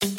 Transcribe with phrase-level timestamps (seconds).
[0.00, 0.16] Коптерка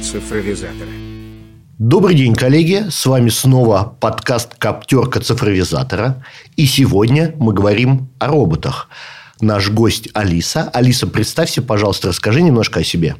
[0.00, 0.88] цифровизатора.
[1.78, 2.84] Добрый день, коллеги!
[2.90, 6.24] С вами снова подкаст «Коптерка цифровизатора».
[6.54, 8.88] И сегодня мы говорим о роботах.
[9.42, 10.70] Наш гость Алиса.
[10.72, 13.16] Алиса, представься, пожалуйста, расскажи немножко о себе.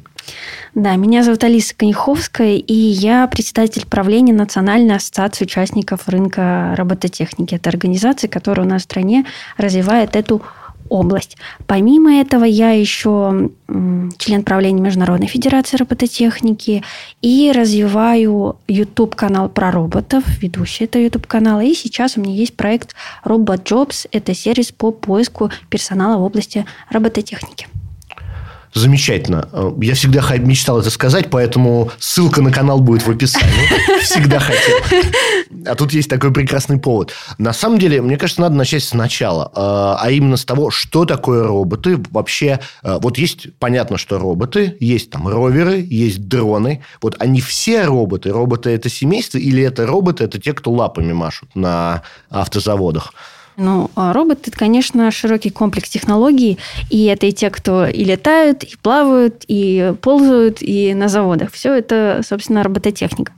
[0.73, 7.55] Да, меня зовут Алиса Коньховская, и я председатель правления Национальной ассоциации участников рынка робототехники.
[7.55, 9.25] Это организация, которая у нас в стране
[9.57, 10.41] развивает эту
[10.93, 11.37] область.
[11.65, 13.49] Помимо этого, я еще
[14.17, 16.83] член правления Международной Федерации робототехники
[17.21, 21.61] и развиваю YouTube-канал про роботов, ведущий это YouTube-канал.
[21.61, 24.07] И сейчас у меня есть проект Robot Jobs.
[24.11, 27.67] Это сервис по поиску персонала в области робототехники.
[28.73, 29.49] Замечательно.
[29.81, 34.01] Я всегда мечтал это сказать, поэтому ссылка на канал будет в описании.
[34.01, 34.77] Всегда хотел.
[35.65, 37.13] А тут есть такой прекрасный повод.
[37.37, 39.51] На самом деле, мне кажется, надо начать сначала.
[39.55, 41.97] А, а именно с того, что такое роботы.
[42.11, 44.75] Вообще, а, вот есть, понятно, что роботы.
[44.79, 46.83] Есть там роверы, есть дроны.
[47.01, 48.31] Вот они все роботы.
[48.31, 53.13] Роботы– это семейство или это роботы– это те, кто лапами машут на автозаводах?
[53.57, 56.57] Ну, а робот– это, конечно, широкий комплекс технологий,
[56.89, 61.51] и это и те, кто и летают, и плавают, и ползают, и на заводах.
[61.51, 63.33] Все это, собственно, робототехника.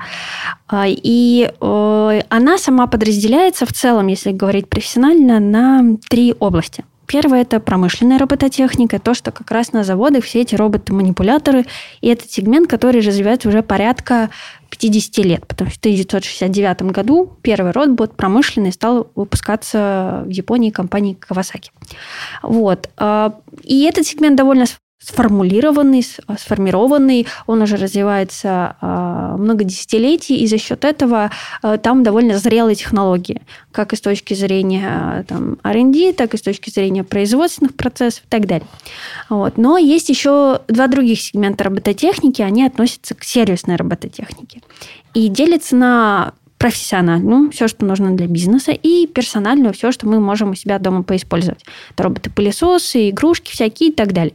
[0.68, 7.60] А, и она сама подразделяется в целом, если говорить профессионально, на три области– Первое– это
[7.60, 11.66] промышленная робототехника, то, что как раз на заводах все эти роботы-манипуляторы,
[12.02, 14.30] и этот сегмент, который развивается уже порядка
[14.70, 21.16] 50 лет, потому что в 1969 году первый робот промышленный стал выпускаться в Японии компанией
[21.16, 21.70] Kawasaki.
[22.42, 22.90] Вот.
[22.98, 24.66] А, и этот сегмент довольно
[25.06, 26.04] сформулированный,
[26.38, 31.30] сформированный, он уже развивается э, много десятилетий, и за счет этого
[31.62, 36.42] э, там довольно зрелые технологии, как и с точки зрения там, R&D, так и с
[36.42, 38.68] точки зрения производственных процессов и так далее.
[39.30, 39.58] Вот.
[39.58, 44.62] Но есть еще два других сегмента робототехники, они относятся к сервисной робототехнике.
[45.14, 50.52] И делятся на профессиональную, все, что нужно для бизнеса, и персональную, все, что мы можем
[50.52, 51.66] у себя дома поиспользовать.
[51.92, 54.34] Это роботы-пылесосы, игрушки всякие и так далее.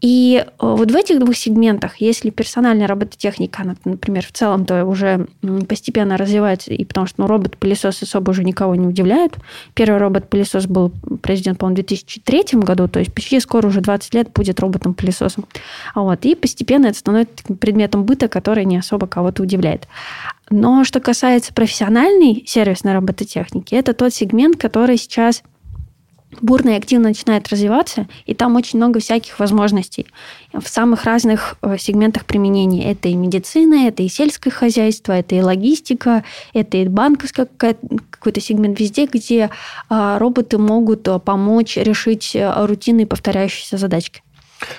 [0.00, 4.84] И э, вот в этих двух сегментах, если персональная робототехника, она, например, в целом то
[4.84, 5.26] уже
[5.68, 9.36] постепенно развивается, и потому что ну, робот-пылесос особо уже никого не удивляет.
[9.74, 14.32] Первый робот-пылесос был произведен, по-моему, в 2003 году, то есть почти скоро уже 20 лет
[14.32, 15.46] будет роботом-пылесосом.
[15.94, 19.88] Вот, и постепенно это становится предметом быта, который не особо кого-то удивляет.
[20.50, 25.42] Но что касается профессиональной сервисной робототехники, это тот сегмент, который сейчас
[26.40, 30.06] бурно и активно начинает развиваться, и там очень много всяких возможностей
[30.52, 32.90] в самых разных э, сегментах применения.
[32.90, 38.78] Это и медицина, это и сельское хозяйство, это и логистика, это и банковский какой-то сегмент
[38.78, 39.50] везде, где
[39.88, 44.22] а, роботы могут э, помочь решить э, рутинные повторяющиеся задачки.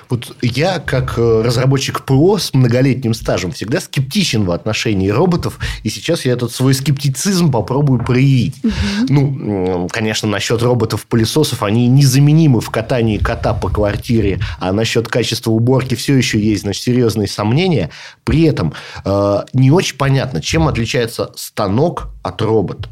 [0.09, 5.59] Вот я, как э, разработчик ПО с многолетним стажем, всегда скептичен в отношении роботов.
[5.83, 8.55] И сейчас я этот свой скептицизм попробую проявить.
[8.63, 8.73] Угу.
[9.09, 14.39] Ну, конечно, насчет роботов-пылесосов, они незаменимы в катании кота по квартире.
[14.59, 17.89] А насчет качества уборки все еще есть значит, серьезные сомнения.
[18.23, 18.73] При этом
[19.05, 22.89] э, не очень понятно, чем отличается станок от робота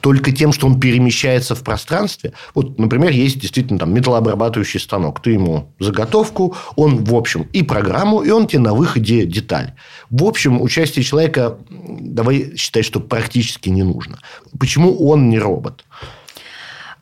[0.00, 2.32] только тем, что он перемещается в пространстве.
[2.54, 5.20] Вот, например, есть действительно там металлообрабатывающий станок.
[5.20, 9.72] Ты ему заготовку, он, в общем, и программу, и он тебе на выходе деталь.
[10.10, 14.18] В общем, участие человека, давай считать, что практически не нужно.
[14.58, 15.84] Почему он не робот?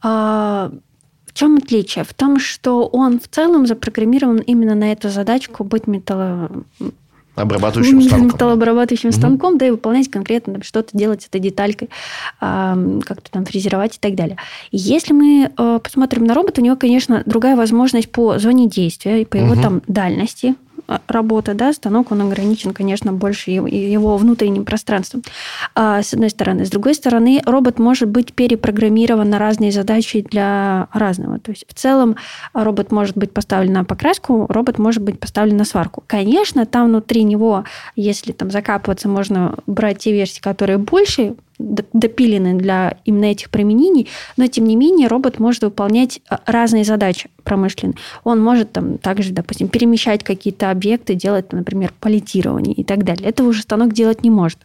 [0.02, 0.70] А...
[1.24, 2.04] В чем отличие?
[2.04, 6.50] В том, что он в целом запрограммирован именно на эту задачку быть металло
[7.34, 8.26] Обрабатывающим станком.
[8.28, 9.16] Металлообрабатывающим угу.
[9.16, 11.88] станком, да, и выполнять конкретно там, что-то делать с этой деталькой,
[12.38, 14.36] как-то там фрезеровать и так далее.
[14.70, 19.22] И если мы э, посмотрим на робота, у него, конечно, другая возможность по зоне действия
[19.22, 19.62] и по его угу.
[19.62, 20.71] там дальности, а,
[21.08, 25.22] работа, да, станок, он ограничен, конечно, больше его внутренним пространством,
[25.74, 26.64] а, с одной стороны.
[26.64, 31.38] С другой стороны, робот может быть перепрограммирован на разные задачи для разного.
[31.38, 32.16] То есть, в целом,
[32.52, 36.02] робот может быть поставлен на покраску, робот может быть поставлен на сварку.
[36.06, 37.64] Конечно, там внутри него,
[37.96, 44.46] если там закапываться, можно брать те версии, которые больше допилены для именно этих применений, но
[44.46, 47.96] тем не менее робот может выполнять а, разные задачи промышленные.
[48.24, 53.28] Он может там также, допустим, перемещать какие-то объекты, делать, например, палетирование и так далее.
[53.28, 54.58] Этого уже станок делать не может.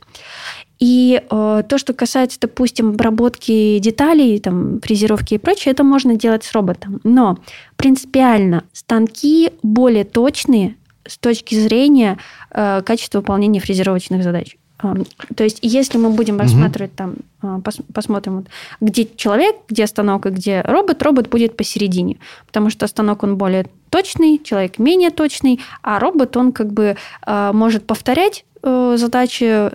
[0.80, 6.44] И э, то, что касается, допустим, обработки деталей, там, фрезеровки и прочее, это можно делать
[6.44, 7.02] с роботом.
[7.04, 7.40] Но
[7.78, 10.76] принципиально станки более точные
[11.08, 12.18] с точки зрения
[12.52, 14.58] э, качества выполнения фрезеровочных задач.
[14.78, 17.60] То есть, если мы будем рассматривать там, а,
[17.94, 18.46] посмотрим,
[18.80, 22.18] где человек, где станок и где робот, робот будет посередине.
[22.46, 27.54] Потому что станок, он более точный, человек менее точный, а робот, он как бы а,
[27.54, 29.72] может повторять э, задачи э,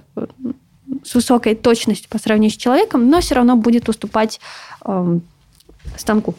[1.03, 4.41] с высокой точностью по сравнению с человеком, но все равно будет уступать
[5.97, 6.35] станку.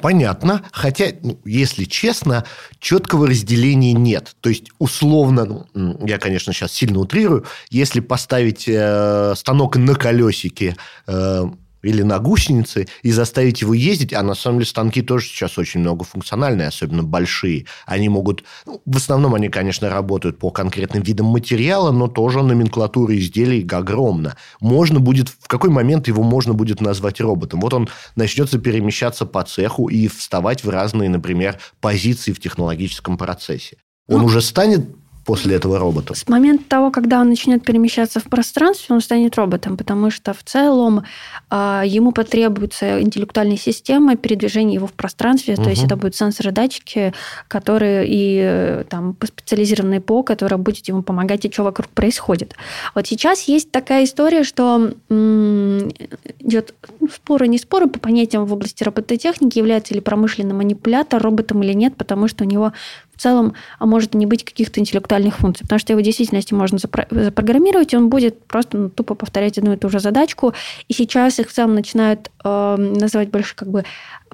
[0.00, 2.44] Понятно, хотя, ну, если честно,
[2.78, 4.36] четкого разделения нет.
[4.40, 10.76] То есть, условно, ну, я, конечно, сейчас сильно утрирую, если поставить э, станок на колесике
[11.08, 11.44] э,
[11.82, 15.80] или на гусеницы и заставить его ездить, а на самом деле станки тоже сейчас очень
[15.80, 17.66] многофункциональные, особенно большие.
[17.86, 18.44] Они могут...
[18.66, 24.36] Ну, в основном они, конечно, работают по конкретным видам материала, но тоже номенклатура изделий огромна.
[24.60, 25.28] Можно будет...
[25.28, 27.60] В какой момент его можно будет назвать роботом?
[27.60, 33.78] Вот он начнется перемещаться по цеху и вставать в разные, например, позиции в технологическом процессе.
[34.08, 34.86] Он ну, уже станет
[35.28, 36.14] после этого робота?
[36.14, 40.42] С момента того, когда он начнет перемещаться в пространстве, он станет роботом, потому что в
[40.42, 41.04] целом
[41.50, 45.64] э, ему потребуется интеллектуальная система передвижения его в пространстве, угу.
[45.64, 47.12] то есть это будут сенсоры, датчики,
[47.46, 52.54] которые и э, там специализированные ПО, которые будет ему помогать и что вокруг происходит.
[52.94, 55.90] Вот сейчас есть такая история, что м-
[56.38, 61.62] идет ну, споры, не споры по понятиям в области робототехники, является ли промышленный манипулятор роботом
[61.62, 62.72] или нет, потому что у него
[63.18, 66.78] в целом а может не быть каких-то интеллектуальных функций, потому что его в действительности можно
[66.78, 70.54] запрограммировать, и он будет просто ну, тупо повторять одну и ту же задачку.
[70.86, 73.84] И сейчас их в целом начинают э, называть больше как бы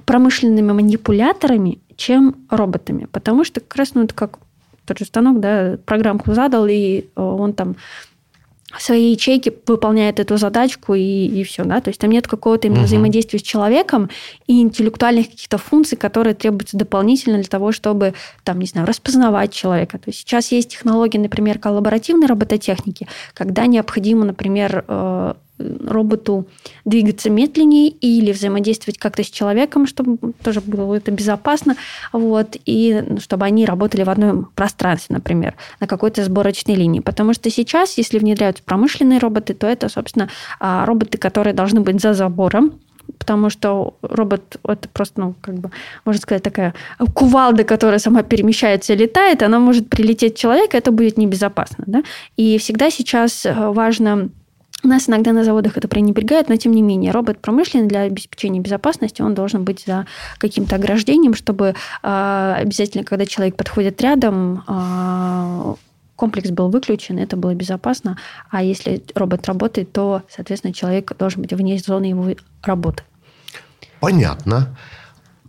[0.05, 4.37] промышленными манипуляторами, чем роботами, потому что как раз ну, это как
[4.85, 7.77] тот же станок, да, программку задал, и э, он там
[8.79, 12.81] своей ячейки выполняет эту задачку и, и все, да, то есть там нет какого-то именно
[12.81, 12.87] угу.
[12.87, 14.09] взаимодействия с человеком
[14.47, 19.97] и интеллектуальных каких-то функций, которые требуются дополнительно для того, чтобы, там, не знаю, распознавать человека.
[19.97, 26.47] То есть сейчас есть технологии, например, коллаборативной робототехники, когда необходимо, например, э, роботу
[26.83, 31.75] двигаться медленнее или взаимодействовать как-то с человеком, чтобы тоже было это безопасно,
[32.11, 36.99] вот, и чтобы они работали в одном пространстве, например, на какой-то сборочной линии.
[36.99, 40.29] Потому что сейчас, если внедряются промышленные роботы, то это, собственно,
[40.59, 42.73] а, роботы, которые должны быть за забором,
[43.17, 45.71] потому что робот это просто, ну, как бы,
[46.05, 46.73] можно сказать, такая
[47.13, 51.83] кувалда, которая сама перемещается и летает, она может прилететь человека, это будет небезопасно.
[51.87, 52.03] Да?
[52.35, 54.29] И всегда сейчас важно
[54.85, 58.59] у нас иногда на заводах это пренебрегают, но тем не менее робот промышленный для обеспечения
[58.59, 60.05] безопасности, он должен быть за
[60.37, 61.73] каким-то ограждением, чтобы
[62.03, 65.75] э, обязательно, когда человек подходит рядом, э,
[66.15, 68.17] комплекс был выключен, это было безопасно.
[68.51, 73.03] А если робот работает, то, соответственно, человек должен быть вне зоны его работы.
[73.99, 74.77] Понятно.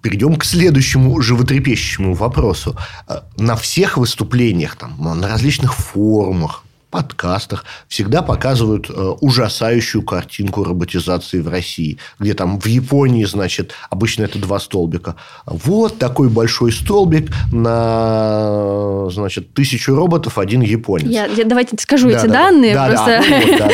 [0.03, 2.77] Перейдем к следующему животрепещущему вопросу.
[3.07, 11.41] Э, на всех выступлениях, там, на различных форумах, подкастах всегда показывают э, ужасающую картинку роботизации
[11.41, 15.17] в России, где там в Японии, значит, обычно это два столбика.
[15.47, 21.09] Вот такой большой столбик на, значит, тысячу роботов, один японец.
[21.09, 22.75] Я, я давайте скажу да, эти да, данные.
[22.75, 23.23] Да, просто...
[23.29, 23.69] да, вот, да,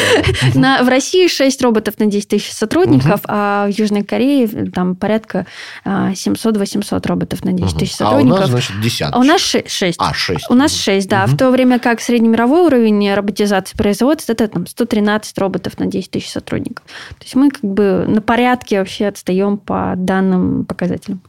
[0.61, 3.29] на, в России 6 роботов на 10 тысяч сотрудников, угу.
[3.29, 5.47] а в Южной Корее там порядка
[5.85, 7.79] 700-800 а, роботов на 10 угу.
[7.79, 8.33] тысяч сотрудников.
[8.33, 9.17] А у нас, значит, десяточка.
[9.17, 9.97] А у нас 6.
[9.99, 10.51] А, 6.
[10.51, 11.27] У нас 6, да.
[11.27, 16.11] В то время как среднемировой уровень уровень роботизации производства, это там 113 роботов на 10
[16.11, 16.85] тысяч сотрудников.
[17.19, 21.21] То есть мы как бы на порядке вообще отстаем по данным показателям.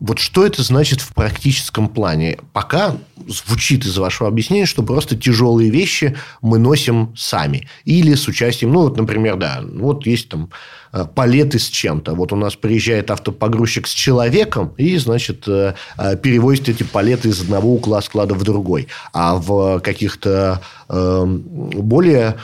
[0.00, 2.38] Вот что это значит в практическом плане?
[2.52, 2.96] Пока
[3.28, 7.68] звучит из вашего объяснения, что просто тяжелые вещи мы носим сами.
[7.84, 10.50] Или с участием, ну, вот, например, да, вот есть там
[10.94, 12.14] Э, палеты с чем-то.
[12.14, 17.40] Вот у нас приезжает автопогрузчик с человеком и, значит, э, э, перевозит эти палеты из
[17.40, 18.86] одного угла склада в другой.
[19.12, 22.36] А в каких-то более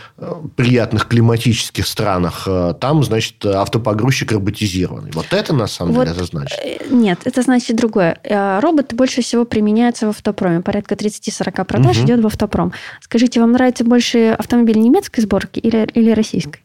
[0.57, 2.49] приятных климатических странах
[2.81, 5.11] там, значит, автопогрузчик роботизированный.
[5.12, 6.59] Вот это, на самом вот, деле, это значит?
[6.91, 8.19] Нет, это значит другое.
[8.62, 10.60] Роботы больше всего применяются в автопроме.
[10.62, 12.07] Порядка 30-40 продаж угу.
[12.07, 12.73] идет в автопром.
[13.00, 16.61] Скажите, вам нравится больше автомобиль немецкой сборки или, или российской?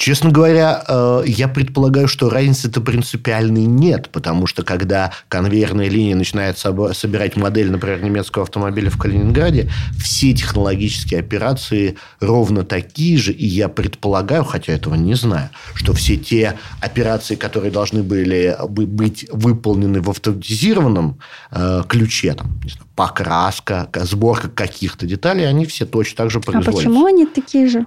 [0.00, 6.56] Честно говоря, э, я предполагаю, что разницы-то принципиальной нет, потому что когда конвейерная линия начинает
[6.58, 9.70] собирать модель, например, немецкого автомобиля в Калининграде,
[10.02, 16.16] все технологические операции ровно такие же, и я предполагаю, хотя этого не знаю, что все
[16.16, 21.18] те операции, которые должны были быть выполнены в автоматизированном
[21.50, 26.70] э, ключе, там, не знаю, покраска, сборка каких-то деталей, они все точно так же производятся.
[26.70, 27.84] А почему они такие же?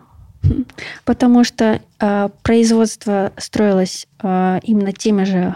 [1.06, 1.82] Потому что
[2.42, 5.56] производство строилось э, именно теми же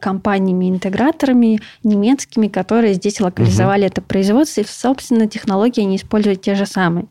[0.00, 3.88] компаниями-интеграторами немецкими, которые здесь локализовали угу.
[3.88, 7.06] это производство, и, собственно, технологии они используют те же самые.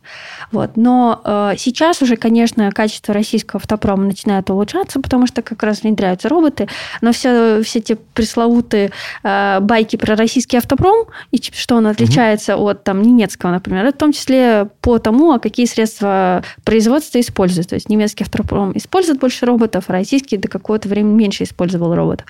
[0.51, 0.77] Вот.
[0.77, 1.21] Но
[1.57, 6.67] сейчас уже, конечно, качество российского автопрома начинает улучшаться, потому что как раз внедряются роботы,
[7.01, 8.91] но все, все те пресловутые
[9.23, 12.69] байки про российский автопром, и что он отличается угу.
[12.69, 17.69] от там, немецкого, например, в том числе по тому, а какие средства производства используют.
[17.69, 22.27] То есть немецкий автопром использует больше роботов, а российский до какого-то времени меньше использовал роботов.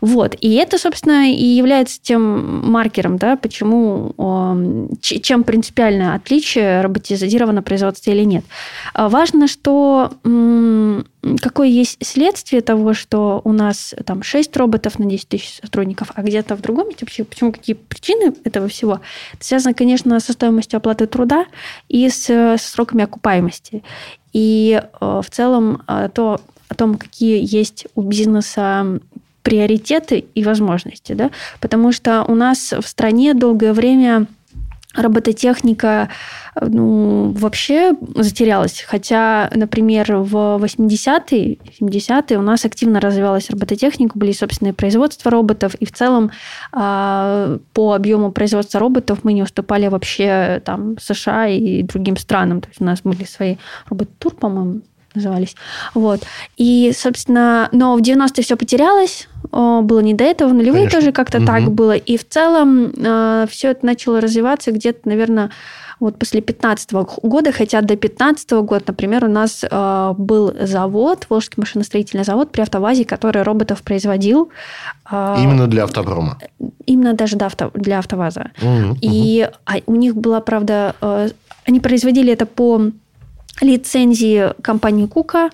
[0.00, 0.36] Вот.
[0.40, 8.24] И это, собственно, и является тем маркером, да, почему, чем принципиальное отличие роботизированного производства или
[8.24, 8.44] нет.
[8.94, 10.12] Важно, что
[11.40, 16.22] какое есть следствие того, что у нас там 6 роботов на 10 тысяч сотрудников, а
[16.22, 19.00] где-то в другом месте, почему какие причины этого всего?
[19.34, 21.46] Это связано, конечно, со стоимостью оплаты труда
[21.88, 23.82] и с, с сроками окупаемости.
[24.32, 29.00] И э, в целом э, то, о том, какие есть у бизнеса
[29.42, 34.26] приоритеты и возможности, да, потому что у нас в стране долгое время
[34.98, 36.08] робототехника
[36.60, 38.84] ну, вообще затерялась.
[38.86, 45.84] Хотя, например, в 80-е, 70-е у нас активно развивалась робототехника, были собственные производства роботов, и
[45.84, 46.30] в целом
[46.72, 52.60] а, по объему производства роботов мы не уступали вообще там США и другим странам.
[52.60, 53.56] То есть у нас были свои
[53.88, 54.80] робот-тур, по-моему,
[55.18, 55.54] назывались.
[55.94, 56.22] Вот.
[56.56, 61.00] И, собственно, но в 90-е все потерялось, было не до этого, в нулевые Конечно.
[61.00, 61.46] тоже как-то угу.
[61.46, 61.96] так было.
[61.96, 65.50] И в целом э, все это начало развиваться где-то, наверное,
[66.00, 71.60] вот после 2015 года, хотя до 2015 года, например, у нас э, был завод, Волжский
[71.60, 74.50] машиностроительный завод при АвтоВАЗе, который роботов производил.
[75.10, 76.38] Э, именно для автопрома?
[76.86, 78.50] Именно даже для, авто, для АвтоВАЗа.
[78.62, 79.82] Угу, и угу.
[79.86, 81.30] у них была, правда, э,
[81.66, 82.80] они производили это по
[83.60, 85.50] лицензии компании Кука.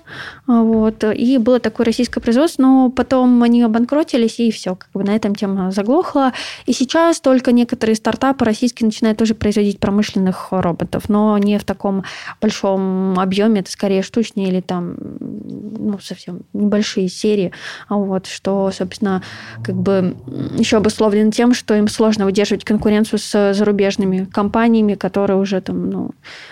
[0.47, 5.15] Вот, и было такое российское производство, но потом они обанкротились, и все, как бы на
[5.15, 6.33] этом тема заглохла.
[6.65, 12.03] И сейчас только некоторые стартапы российские начинают тоже производить промышленных роботов, но не в таком
[12.41, 17.51] большом объеме, это скорее штучные или там ну, совсем небольшие серии.
[17.89, 19.23] Вот, что, собственно,
[19.63, 20.15] как бы
[20.57, 26.11] еще обусловлено тем, что им сложно выдерживать конкуренцию с зарубежными компаниями, которые уже там ну,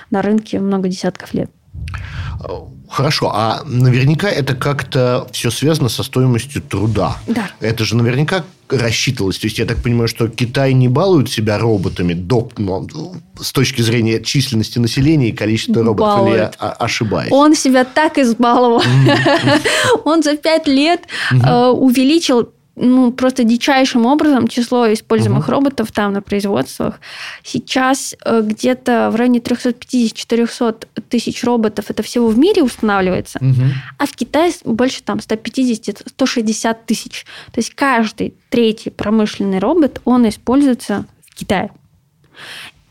[0.10, 1.43] на рынке много десятков лет.
[2.89, 7.18] Хорошо, а наверняка это как-то все связано со стоимостью труда.
[7.27, 7.50] Да.
[7.60, 9.39] Это же наверняка рассчитывалось.
[9.39, 13.82] То есть, я так понимаю, что Китай не балует себя роботами до, ну, с точки
[13.82, 16.34] зрения численности населения и количества роботов, балует.
[16.34, 17.32] или я ошибаюсь?
[17.32, 18.84] Он себя так избаловал.
[20.06, 21.01] Он за пять лет
[21.32, 25.51] э, увеличил ну, просто дичайшим образом число используемых угу.
[25.51, 27.00] роботов там на производствах.
[27.44, 33.62] Сейчас э, где-то в районе 350-400 тысяч роботов это всего в мире устанавливается, угу.
[34.00, 37.25] а в Китае больше там 150-160 тысяч.
[37.51, 41.72] То есть каждый третий промышленный робот, он используется в Китае.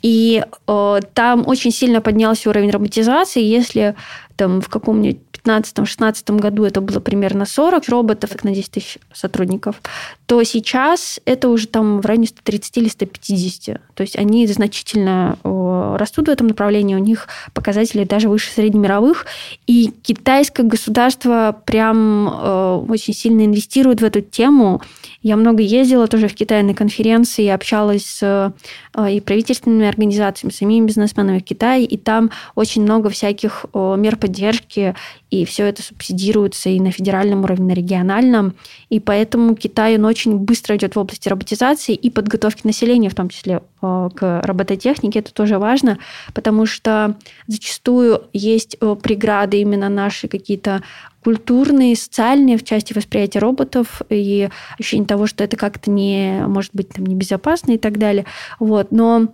[0.02, 3.42] И э, там очень сильно поднялся уровень роботизации.
[3.42, 3.94] Если
[4.36, 9.82] там в каком-нибудь 2015-2016 году это было примерно 40 роботов на 10 тысяч сотрудников,
[10.26, 13.80] то сейчас это уже там в районе 130 или 150.
[13.94, 19.26] То есть они значительно растут в этом направлении, у них показатели даже выше среднемировых.
[19.66, 24.80] И китайское государство прям очень сильно инвестирует в эту тему.
[25.22, 28.52] Я много ездила тоже в Китай на конференции, общалась с
[28.96, 34.94] э, и правительственными организациями, самими бизнесменами в Китае, и там очень много всяких мер поддержки
[35.30, 38.54] и все это субсидируется и на федеральном уровне, и на региональном.
[38.90, 43.30] И поэтому Китай он очень быстро идет в области роботизации и подготовки населения, в том
[43.30, 45.20] числе к робототехнике.
[45.20, 45.98] Это тоже важно,
[46.34, 50.82] потому что зачастую есть преграды именно наши какие-то
[51.22, 54.48] культурные, социальные в части восприятия роботов и
[54.78, 58.24] ощущение того, что это как-то не может быть там небезопасно и так далее.
[58.58, 58.90] Вот.
[58.90, 59.28] Но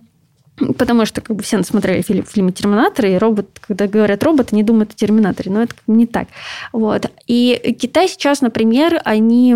[0.77, 4.63] Потому что как бы все смотрели фильм, фильмы «Терминатор», и робот, когда говорят робот, они
[4.63, 6.27] думают о «Терминаторе», но это не так.
[6.73, 7.09] Вот.
[7.27, 9.55] И Китай сейчас, например, они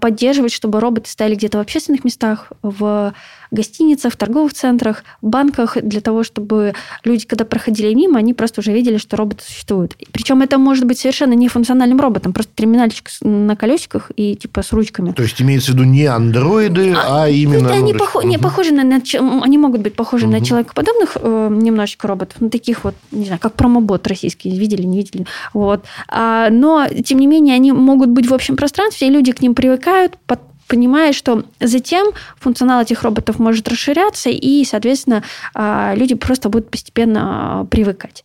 [0.00, 3.14] поддерживают, чтобы роботы стояли где-то в общественных местах, в
[3.54, 8.72] гостиницах, в торговых центрах, банках, для того, чтобы люди, когда проходили мимо, они просто уже
[8.72, 9.96] видели, что роботы существуют.
[10.12, 14.72] Причем это может быть совершенно не функциональным роботом, просто терминальчик на колесиках и типа с
[14.72, 15.12] ручками.
[15.12, 17.68] То есть имеется в виду не андроиды, а, а именно...
[17.68, 18.16] Это они, ну, пох...
[18.16, 18.26] угу.
[18.26, 19.00] не похожи на, на...
[19.42, 20.32] Они могут быть похожи угу.
[20.32, 24.98] на человекоподобных э, немножечко роботов, ну, таких вот, не знаю, как промобот российский, видели, не
[24.98, 25.26] видели.
[25.52, 25.84] Вот.
[26.08, 29.54] А, но, тем не менее, они могут быть в общем пространстве, и люди к ним
[29.54, 30.18] привыкают,
[30.66, 35.22] понимая, что затем функционал этих роботов может расширяться, и, соответственно,
[35.54, 38.24] а, люди просто будут постепенно а, привыкать.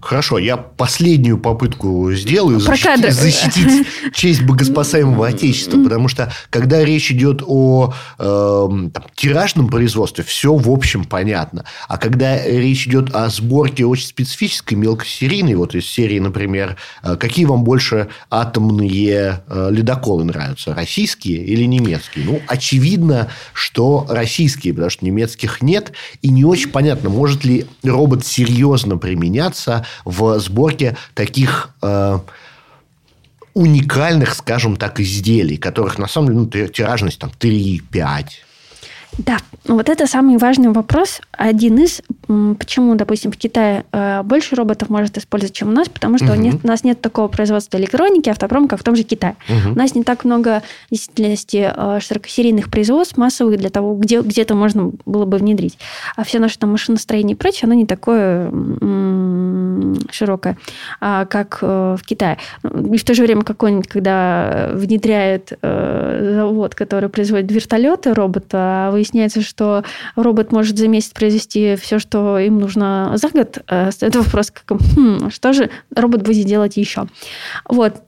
[0.00, 3.10] Хорошо, я последнюю попытку сделаю Про защитить, кадры.
[3.10, 10.54] защитить честь богоспасаемого Отечества, потому что когда речь идет о эм, там, тиражном производстве, все
[10.54, 11.64] в общем понятно.
[11.86, 17.44] А когда речь идет о сборке очень специфической мелкосерийной, вот из серии, например, э, какие
[17.44, 22.24] вам больше атомные э, ледоколы нравятся, российские или немецкие?
[22.24, 25.92] Ну, очевидно, что российские, потому что немецких нет,
[26.22, 32.18] и не очень понятно, может ли робот серьезно применяться в сборке таких э,
[33.54, 38.24] уникальных, скажем так, изделий, которых на самом деле ну, ти- тиражность там 3-5.
[39.18, 41.20] Да, вот это самый важный вопрос.
[41.32, 42.00] Один из,
[42.58, 46.34] почему, допустим, в Китае э, больше роботов может использовать, чем у нас, потому что у,
[46.34, 46.42] Мгм.
[46.42, 49.36] нет- у нас нет такого производства электроники, автопрома, как в том же Китае.
[49.48, 49.72] Мгм.
[49.72, 54.90] У нас не так много действительности э, широкосерийных производств массовых для того, где где-то можно
[55.04, 55.76] было бы внедрить.
[56.16, 60.56] А все наше там машиностроение и прочее, оно не такое м, широкое,
[61.00, 62.38] а, как э, в Китае.
[62.64, 69.42] И в то же время какой-нибудь, когда внедряет завод, который производит вертолеты, робота, а выясняется,
[69.42, 69.84] что
[70.16, 74.78] робот может за месяц произвести все, что им нужно за год, э, стоит вопрос, как,
[74.96, 77.06] хм, что же робот будет делать еще?
[77.68, 78.02] Вот.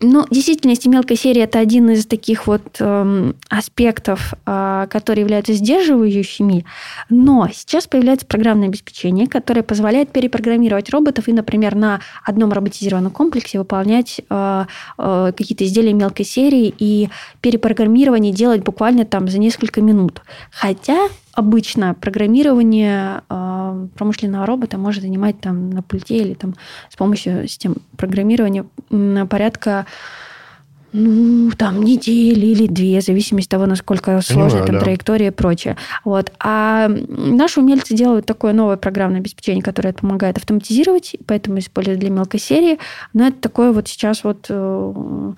[0.00, 5.52] Ну, в действительности мелкая серия это один из таких вот эм, аспектов, э, которые являются
[5.52, 6.66] сдерживающими.
[7.10, 13.58] Но сейчас появляется программное обеспечение, которое позволяет перепрограммировать роботов и, например, на одном роботизированном комплексе
[13.58, 14.64] выполнять э,
[14.98, 17.08] э, какие-то изделия мелкой серии и
[17.40, 20.22] перепрограммирование делать буквально там за несколько минут.
[20.50, 26.54] Хотя обычно программирование э, промышленного робота может занимать там на пульте или там
[26.90, 28.66] с помощью систем программирования
[29.26, 29.86] порядка
[30.96, 34.80] ну, там, недели или две, в зависимости от того, насколько сложная там да.
[34.82, 35.76] траектория и прочее.
[36.04, 36.32] Вот.
[36.38, 42.38] А наши умельцы делают такое новое программное обеспечение, которое помогает автоматизировать, поэтому используют для мелкой
[42.38, 42.78] серии.
[43.12, 45.32] Но это такое вот сейчас вот э,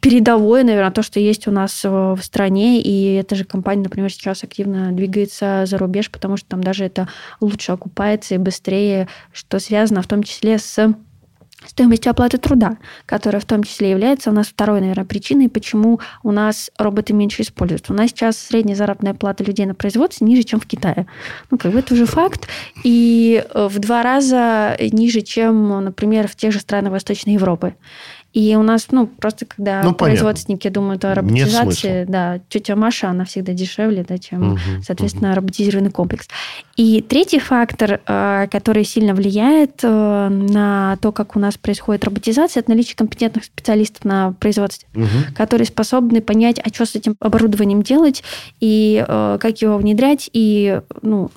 [0.00, 4.42] передовое, наверное, то, что есть у нас в стране, и эта же компания, например, сейчас
[4.42, 7.06] активно двигается за рубеж, потому что там даже это
[7.40, 10.92] лучше окупается и быстрее, что связано в том числе с
[11.64, 16.32] стоимостью оплаты труда, которая в том числе является у нас второй, наверное, причиной, почему у
[16.32, 17.92] нас роботы меньше используются.
[17.92, 21.06] У нас сейчас средняя заработная плата людей на производстве ниже, чем в Китае.
[21.50, 22.46] Ну, как бы это уже факт.
[22.84, 27.74] И э, в два раза ниже, чем, например, в тех же странах Восточной Европы.
[28.36, 29.94] И у нас, ну, просто когда Ну, понятно.
[29.94, 35.90] производственники думают о роботизации, да, тетя Маша, она всегда дешевле, да, чем, Мгм, соответственно, роботизированный
[35.90, 36.28] комплекс.
[36.76, 42.60] И третий фактор, э, который сильно влияет э, на то, как у нас происходит роботизация,
[42.60, 45.34] это наличие компетентных специалистов на производстве, Мгм.
[45.34, 48.22] которые способны понять, а что с этим оборудованием делать,
[48.60, 51.30] и э, как его внедрять, и ну,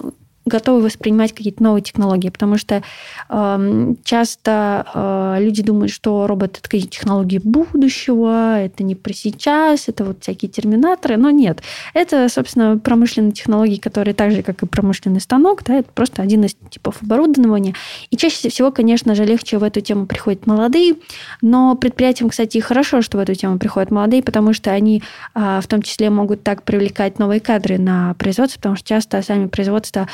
[0.50, 2.84] готовы воспринимать какие-то новые технологии, потому что
[3.30, 9.88] эм, часто э, люди думают, что робот это какие-то технологии будущего, это не про сейчас,
[9.88, 11.62] это вот всякие терминаторы, но нет.
[11.94, 16.44] Это, собственно, промышленные технологии, которые так же, как и промышленный станок, да, это просто один
[16.44, 17.76] из типов оборудования.
[18.10, 20.96] И чаще всего, конечно же, легче в эту тему приходят молодые,
[21.42, 25.68] но предприятиям, кстати, хорошо, что в эту тему приходят молодые, потому что они а, в
[25.68, 30.08] том числе могут так привлекать новые кадры на производство, потому что часто сами производства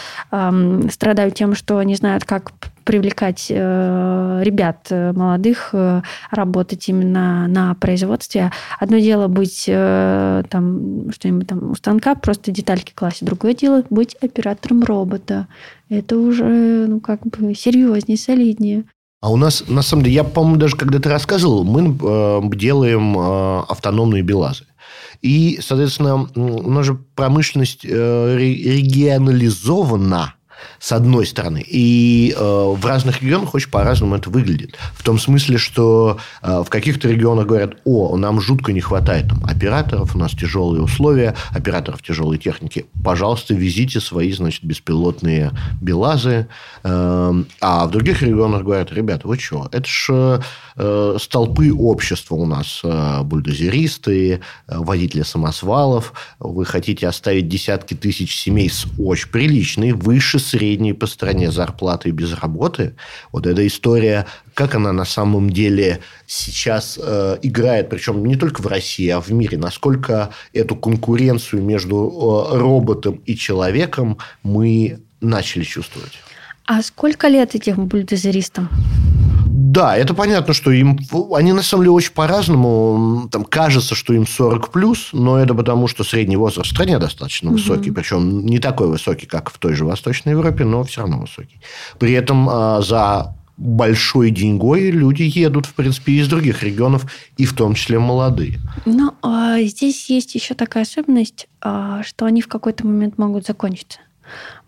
[0.91, 2.51] страдают тем, что не знают, как
[2.83, 8.51] привлекать э, ребят э, молодых э, работать именно на производстве.
[8.79, 13.25] Одно дело быть э, там что-нибудь там у станка, просто детальки класть.
[13.25, 15.47] Другое дело быть оператором робота.
[15.89, 18.83] Это уже, ну, как бы серьезнее, солиднее.
[19.21, 23.17] А у нас, на самом деле, я, по-моему, даже когда ты рассказывал, мы э, делаем
[23.17, 24.65] э, автономные белазы.
[25.25, 30.35] И, соответственно, у нас же промышленность э, ре- регионализована,
[30.85, 31.65] с одной стороны.
[31.67, 34.77] И э, в разных регионах очень по-разному это выглядит.
[34.93, 39.43] В том смысле, что э, в каких-то регионах говорят, о, нам жутко не хватает там,
[39.45, 42.85] операторов, у нас тяжелые условия, операторов тяжелой техники.
[43.03, 46.49] Пожалуйста, везите свои, значит, беспилотные белазы.
[46.83, 50.39] Э, а в других регионах говорят, ребята, вы что, это ж
[50.75, 52.81] э, столпы общества у нас.
[52.83, 56.13] Э, бульдозеристы, э, водители самосвалов.
[56.37, 62.33] Вы хотите оставить десятки тысяч семей с очень приличной, выше средней по стране зарплатой без
[62.33, 62.95] работы.
[63.31, 68.67] Вот эта история, как она на самом деле сейчас э, играет, причем не только в
[68.67, 76.13] России, а в мире, насколько эту конкуренцию между э, роботом и человеком мы начали чувствовать.
[76.65, 78.69] А сколько лет этим бульдозеристам?
[79.57, 80.99] Да, это понятно, что им...
[81.33, 83.29] Они, на самом деле, очень по-разному.
[83.31, 87.49] Там кажется, что им 40 плюс, но это потому, что средний возраст в стране достаточно
[87.49, 87.57] Мгм.
[87.57, 87.91] высокий.
[87.91, 91.61] Причем не такой высокий, как в той же Восточной Европе, но все равно высокий.
[91.99, 97.05] При этом а, за большой деньгой люди едут, в принципе, из других регионов,
[97.37, 98.59] и в том числе молодые.
[98.85, 103.99] Но а, здесь есть еще такая особенность, а, что они в какой-то момент могут закончиться.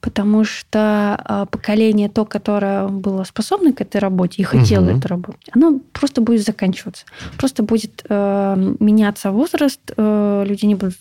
[0.01, 4.97] Потому что а, поколение, то, которое было способно к этой работе и хотело угу.
[4.97, 7.05] эту работу, оно просто будет заканчиваться.
[7.37, 10.95] Просто будет э, меняться возраст, э, люди не будут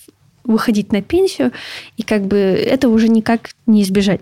[0.46, 1.52] выходить на пенсию,
[1.96, 4.20] и как бы это уже никак не избежать.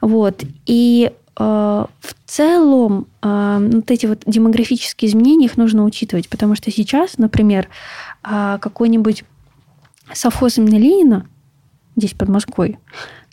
[0.00, 0.42] Вот.
[0.66, 6.70] И э, в целом э, вот эти вот демографические изменения их нужно учитывать, потому что
[6.70, 7.68] сейчас, например,
[8.24, 9.24] э, какой-нибудь
[10.12, 11.26] совхоз имени Ленина
[11.96, 12.78] здесь под Москвой,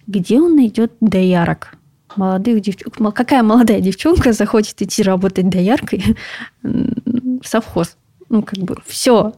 [0.10, 1.74] где он найдет доярок?
[2.16, 3.16] Молодых девчонок.
[3.16, 6.18] Какая молодая девчонка захочет идти работать дояркой
[6.64, 7.96] в совхоз?
[8.30, 9.34] ну, как бы, все.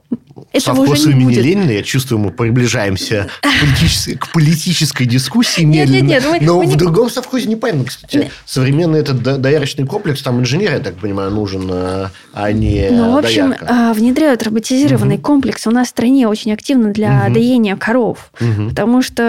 [0.58, 1.46] Совхоз уже не имени будет.
[1.46, 6.08] Ленина, я чувствую, мы приближаемся к политической, к политической дискуссии медленно.
[6.08, 6.76] Нет, нет, нет, мы, Но мы в не...
[6.76, 8.18] другом совхозе не понятно, кстати.
[8.18, 8.32] Нет.
[8.46, 13.18] Современный этот доярочный комплекс, там инженер, я так понимаю, нужен, а, а не Ну, в
[13.18, 13.68] общем, доярка.
[13.70, 15.24] А, внедряют роботизированный угу.
[15.24, 15.68] комплекс.
[15.68, 17.34] У нас в стране очень активно для угу.
[17.34, 18.32] доения коров.
[18.40, 18.70] Угу.
[18.70, 19.24] Потому что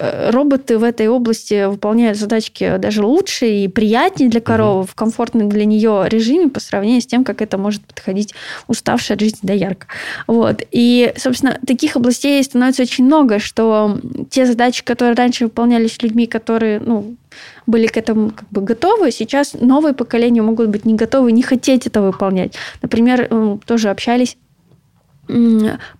[0.00, 4.88] э, роботы в этой области выполняют задачки даже лучше и приятнее для коровы, угу.
[4.88, 8.34] в комфортном для нее режиме по сравнению с тем, как это может подходить
[8.66, 9.86] уставшая от жизни доярка.
[10.26, 10.51] Вот.
[10.70, 13.98] И, собственно, таких областей становится очень много, что
[14.30, 17.16] те задачи, которые раньше выполнялись людьми, которые, ну,
[17.66, 21.86] были к этому как бы готовы, сейчас новые поколения могут быть не готовы, не хотеть
[21.86, 22.54] это выполнять.
[22.82, 24.36] Например, тоже общались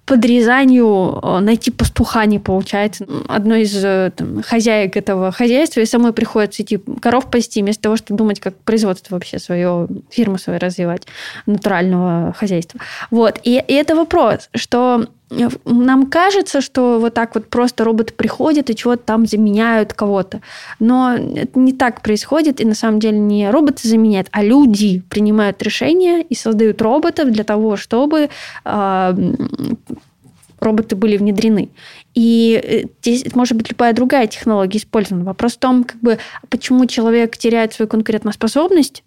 [0.04, 3.06] подрезанию э, найти пастуха не получается.
[3.28, 7.96] Одной из э, там, хозяек этого хозяйства и самой приходится идти коров пасти, вместо того,
[7.96, 11.06] чтобы думать, как производство вообще свое, фирму свою развивать,
[11.46, 12.80] натурального хозяйства.
[13.10, 13.40] Вот.
[13.44, 15.06] И, и это вопрос, что
[15.64, 20.40] нам кажется, что вот так вот просто роботы приходят и чего-то там заменяют кого-то.
[20.78, 25.62] Но это не так происходит, и на самом деле не роботы заменяют, а люди принимают
[25.62, 28.28] решения и создают роботов для того, чтобы
[28.64, 29.34] э,
[30.60, 31.70] роботы были внедрены.
[32.14, 35.24] И э, здесь может быть любая другая технология использована.
[35.24, 36.18] Вопрос в том, как бы,
[36.48, 39.02] почему человек теряет свою конкурентоспособность,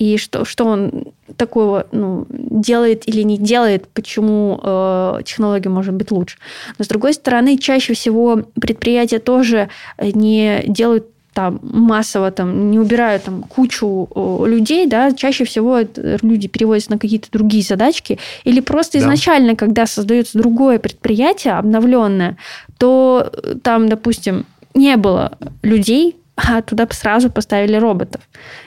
[0.00, 1.04] и что, что он
[1.36, 6.38] такого ну, делает или не делает, почему э, технология может быть лучше.
[6.78, 9.68] Но с другой стороны, чаще всего предприятия тоже
[10.00, 14.08] не делают там массово там не убирают там кучу
[14.46, 15.80] людей, да, чаще всего
[16.22, 19.04] люди переводятся на какие-то другие задачки, или просто да.
[19.04, 22.38] изначально, когда создается другое предприятие обновленное,
[22.78, 26.16] то э, там, допустим, не было людей,
[26.48, 28.22] а туда сразу поставили роботов.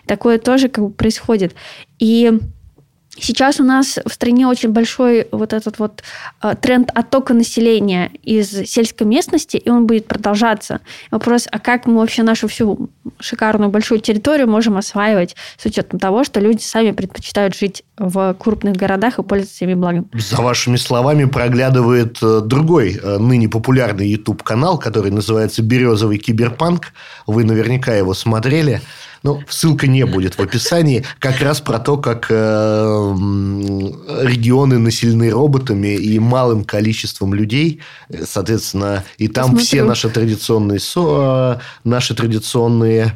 [0.06, 1.56] Такое тоже как бы происходит.
[2.00, 2.32] И
[3.19, 6.04] Сейчас у нас в стране очень большой вот этот вот
[6.41, 10.80] э, тренд оттока населения из сельской местности, и он будет продолжаться.
[11.12, 16.23] Вопрос, а как мы вообще нашу всю шикарную большую территорию можем осваивать с учетом того,
[16.23, 20.10] что люди сами предпочитают жить в крупных городах и пользоваться ими благом?
[20.13, 26.93] За вашими словами проглядывает э, другой э, ныне популярный YouTube-канал, который называется «Березовый киберпанк».
[27.28, 28.82] Вы наверняка его смотрели.
[29.24, 31.06] Ну, ссылка не будет в описании.
[31.20, 32.34] Как раз про то, как э,
[34.22, 37.80] регионы населены роботами и малым количеством людей.
[38.26, 39.66] Соответственно, и там Посмотрю.
[39.66, 43.14] все наши традиционные, со, наши традиционные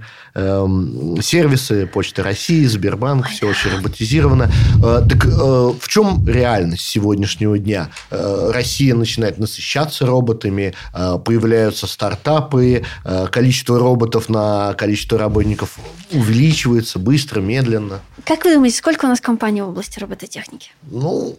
[1.21, 4.51] сервисы, Почта России, Сбербанк, Ой, все очень роботизировано.
[4.83, 7.89] Э, так э, в чем реальность сегодняшнего дня?
[8.11, 12.83] Э, Россия начинает насыщаться роботами, появляются стартапы,
[13.31, 15.77] количество роботов на количество работников
[16.11, 17.99] увеличивается быстро, медленно.
[18.25, 20.71] Как вы думаете, сколько у нас компаний в области робототехники?
[20.83, 21.37] Ну,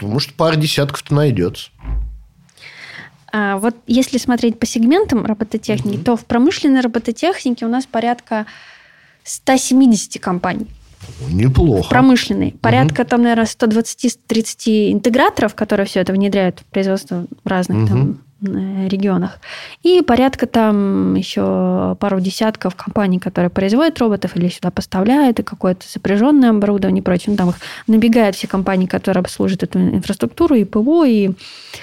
[0.00, 1.70] может, пара десятков-то найдется.
[3.32, 6.04] А, вот если смотреть по сегментам робототехники, mm-hmm.
[6.04, 8.46] то в промышленной робототехнике у нас порядка
[9.24, 10.66] 170 компаний.
[11.28, 11.88] Неплохо.
[11.88, 12.54] Промышленный.
[12.60, 13.08] Порядка угу.
[13.08, 17.86] там, наверное, 120-130 интеграторов, которые все это внедряют в производство разных угу.
[17.88, 19.38] там регионах.
[19.82, 25.88] И порядка там еще пару десятков компаний, которые производят роботов или сюда поставляют, и какое-то
[25.88, 27.26] сопряженное оборудование и прочее.
[27.28, 31.30] Ну, там их набегают все компании, которые обслуживают эту инфраструктуру, и ПВО, и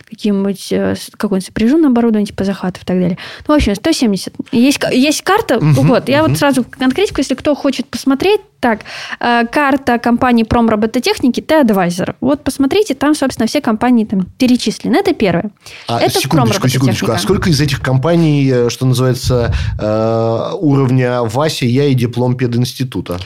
[0.09, 3.17] каким-нибудь, э, какое-нибудь сопряженное оборудование, типа захватов и так далее.
[3.47, 4.33] Ну, в общем, 170.
[4.51, 5.57] Есть, есть карта.
[5.57, 6.29] Угу, вот, я угу.
[6.29, 8.81] вот сразу конкретику, если кто хочет посмотреть, так,
[9.19, 12.15] э, карта компании промробототехники T-Advisor.
[12.21, 14.97] Вот посмотрите, там, собственно, все компании там перечислены.
[14.97, 15.51] Это первое.
[15.87, 16.19] А, это
[16.53, 17.11] секундочку, секундочку.
[17.11, 23.19] А сколько из этих компаний, э, что называется, э, уровня Вася, я и диплом пединститута?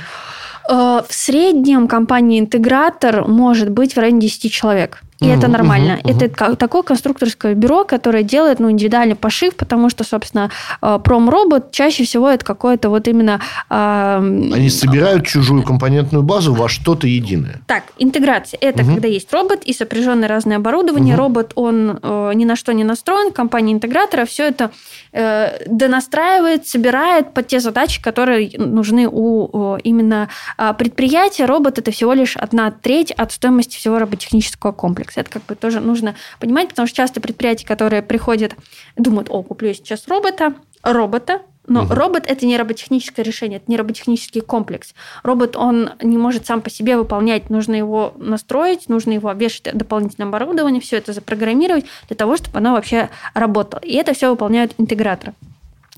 [0.66, 5.02] В среднем компания-интегратор может быть в районе 10 человек.
[5.24, 6.00] И это нормально.
[6.04, 10.50] Это такое конструкторское бюро, которое делает ну, индивидуальный пошив, потому что, собственно,
[10.82, 13.40] э, промробот чаще всего это какое-то вот именно...
[13.70, 17.62] Э, Они собирают чужую компонентную базу во что-то единое.
[17.68, 18.58] Так, интеграция.
[18.62, 18.94] Это угу.
[18.94, 21.16] когда есть робот и сопряженное разное оборудование.
[21.16, 21.24] Угу.
[21.24, 23.32] Робот, он э, ни на что не настроен.
[23.32, 24.72] Компания интегратора все это
[25.12, 31.46] э, донастраивает, собирает под те задачи, которые нужны у э, именно э, предприятия.
[31.46, 35.13] Робот– это всего лишь одна треть от стоимости всего роботехнического комплекса.
[35.22, 38.56] Это как бы тоже нужно понимать, потому что часто предприятия, которые приходят,
[38.96, 41.94] думают, о, куплю я сейчас робота, робота, но угу.
[41.94, 44.94] робот это не роботехническое решение, это не роботехнический комплекс.
[45.24, 50.28] Робот, он не может сам по себе выполнять, нужно его настроить, нужно его обвешать дополнительное
[50.28, 53.80] оборудование, все это запрограммировать для того, чтобы оно вообще работало.
[53.82, 55.34] И это все выполняют интеграторы.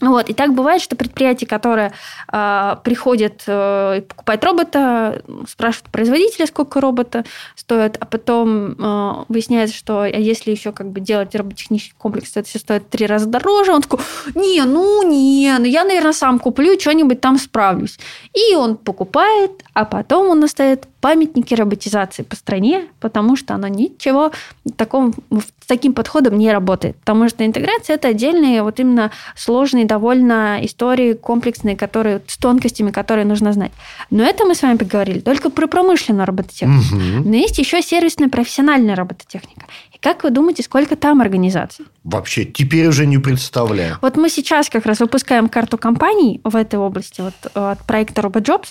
[0.01, 0.29] Вот.
[0.29, 1.93] И так бывает, что предприятие, которое
[2.31, 7.23] э, приходит э, покупать робота, спрашивает производителя, сколько робота
[7.55, 12.41] стоит, а потом э, выясняется, что а если еще как бы делать роботехнический комплекс, то
[12.41, 13.71] это все стоит три раза дороже.
[13.71, 13.99] Он такой,
[14.36, 17.97] не, ну не, ну я, наверное, сам куплю, что-нибудь там справлюсь.
[18.34, 24.32] И он покупает, а потом он оставит памятники роботизации по стране, потому что она ничего
[24.76, 26.96] таком, с таким подходом не работает.
[26.96, 33.26] Потому что интеграция– это отдельные вот именно сложные довольно истории, комплексные, которые, с тонкостями, которые
[33.26, 33.72] нужно знать.
[34.10, 36.96] Но это мы с вами поговорили только про промышленную робототехнику.
[36.96, 37.30] Угу.
[37.30, 39.68] Но есть еще сервисная профессиональная робототехника.
[39.94, 41.86] И как вы думаете, сколько там организаций?
[42.04, 44.00] Вообще, теперь уже не представляю.
[44.02, 48.70] Вот мы сейчас как раз выпускаем карту компаний в этой области вот, от проекта RoboJobs,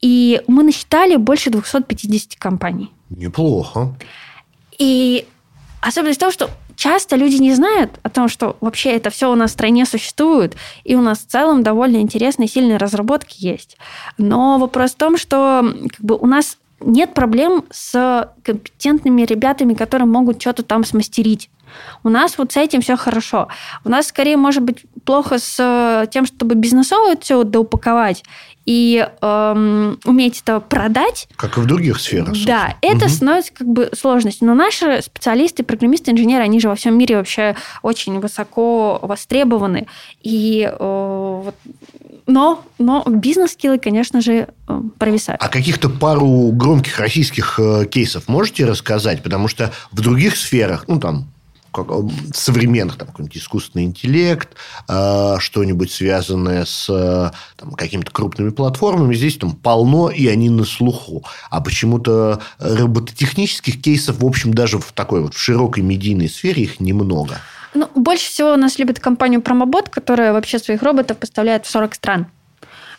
[0.00, 2.92] и мы насчитали больше 250 компаний.
[3.10, 3.94] Неплохо.
[4.78, 5.26] И
[5.80, 9.34] особенность в том, что часто люди не знают о том, что вообще это все у
[9.34, 13.76] нас в стране существует, и у нас в целом довольно интересные, сильные разработки есть.
[14.16, 20.06] Но вопрос в том, что как бы, у нас нет проблем с компетентными ребятами, которые
[20.06, 21.50] могут что-то там смастерить.
[22.04, 23.48] У нас вот с этим все хорошо.
[23.84, 28.22] У нас скорее может быть плохо с тем, чтобы бизнесово все доупаковать
[28.68, 31.26] и эм, уметь это продать.
[31.36, 32.34] Как и в других сферах.
[32.44, 33.08] Да, это угу.
[33.08, 34.46] становится как бы сложностью.
[34.46, 39.86] Но наши специалисты, программисты, инженеры, они же во всем мире вообще очень высоко востребованы.
[40.22, 41.54] И э, вот
[42.26, 45.40] но, но бизнес-скиллы, конечно же, э, провисают.
[45.42, 49.22] А каких-то пару громких российских э, кейсов можете рассказать?
[49.22, 51.28] Потому что в других сферах, ну, там,
[52.34, 54.50] современных, там, какой-нибудь искусственный интеллект,
[54.88, 57.30] э, что-нибудь связанное с э,
[57.76, 61.24] какими-то крупными платформами, здесь там полно, и они на слуху.
[61.50, 66.80] А почему-то робототехнических кейсов, в общем, даже в такой вот в широкой медийной сфере их
[66.80, 67.40] немного.
[67.74, 71.94] Ну, больше всего у нас любит компанию Промобот, которая вообще своих роботов поставляет в 40
[71.94, 72.26] стран.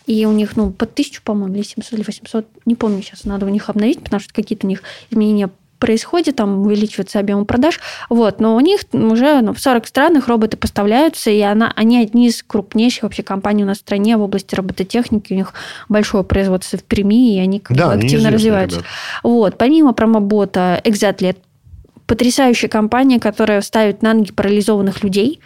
[0.05, 3.45] И у них, ну, по тысячу, по-моему, или 700, или 800, не помню сейчас, надо
[3.45, 5.49] у них обновить, потому что какие-то у них изменения
[5.79, 10.57] происходит, там увеличивается объем продаж, вот, но у них уже ну, в 40 странах роботы
[10.57, 14.55] поставляются, и она, они одни из крупнейших вообще компаний у нас в стране в области
[14.55, 15.53] робототехники, у них
[15.87, 18.79] большое производство в Перми, и они как да, бы активно развиваются.
[18.79, 18.91] Ребят.
[19.23, 21.35] Вот, помимо промобота, Exactly,
[22.09, 25.39] потрясающая компания, которая ставит на ноги парализованных людей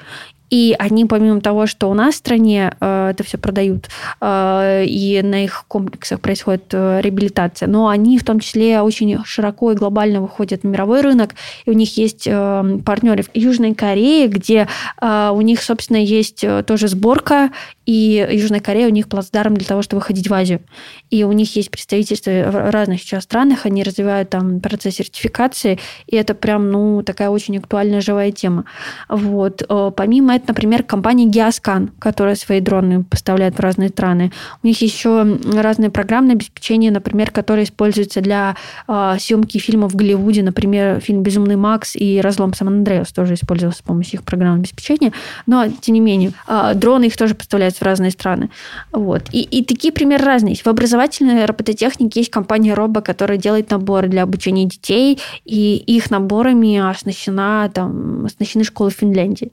[0.54, 3.90] и они, помимо того, что у нас в стране э, это все продают,
[4.22, 9.72] э, и на их комплексах происходит э, реабилитация, но они в том числе очень широко
[9.72, 11.32] и глобально выходят на мировой рынок,
[11.66, 14.68] и у них есть партнеры в Южной Корее, где
[15.02, 17.50] у них, собственно, есть тоже сборка,
[17.88, 20.62] и Южная Корея у них плацдарм для того, чтобы выходить в Азию.
[21.10, 26.16] И у них есть представительства в разных сейчас странах, они развивают там процесс сертификации, и
[26.16, 28.66] это прям, ну, такая очень актуальная живая тема.
[29.10, 29.64] Вот.
[29.96, 34.32] Помимо этого, например, компания Geoscan, которая свои дроны поставляет в разные страны.
[34.64, 38.56] У них еще разные программные обеспечения, например, которые используются для
[38.88, 40.44] э, съемки фильмов в Голливуде.
[40.44, 45.12] Например, фильм «Безумный Макс» и «Разлом Сан-Андреас» тоже использовался с помощью их программного обеспечения.
[45.46, 48.50] Но, тем не менее, э, дроны их тоже поставляются в разные страны.
[48.92, 49.24] Вот.
[49.32, 50.56] И, и такие примеры разные.
[50.56, 56.78] В образовательной робототехнике есть компания Робо, которая делает наборы для обучения детей, и их наборами
[56.78, 59.52] оснащена, там, оснащены школы Финляндии.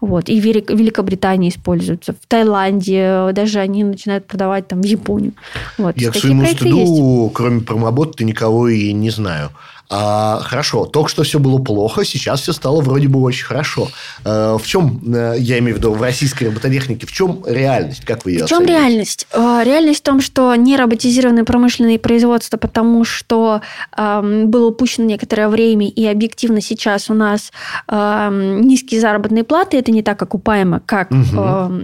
[0.00, 0.28] Вот.
[0.28, 5.32] И в Великобритании используются, в Таиланде, даже они начинают продавать там в Японию.
[5.78, 5.96] Вот.
[5.96, 7.34] Я к своему стыду, есть.
[7.34, 9.50] кроме промобот, никого и не знаю.
[9.88, 13.88] А, хорошо, только что все было плохо, сейчас все стало вроде бы очень хорошо.
[14.24, 18.04] А, в чем, э, я имею в виду, в российской робототехнике, в чем реальность?
[18.04, 19.26] Как вы ее В чем реальность?
[19.32, 23.60] А, реальность в том, что не роботизированные промышленные производства, потому что
[23.96, 27.52] э, было упущено некоторое время, и объективно сейчас у нас
[27.88, 31.20] э, низкие заработные платы, это не так окупаемо, как угу.
[31.36, 31.80] э,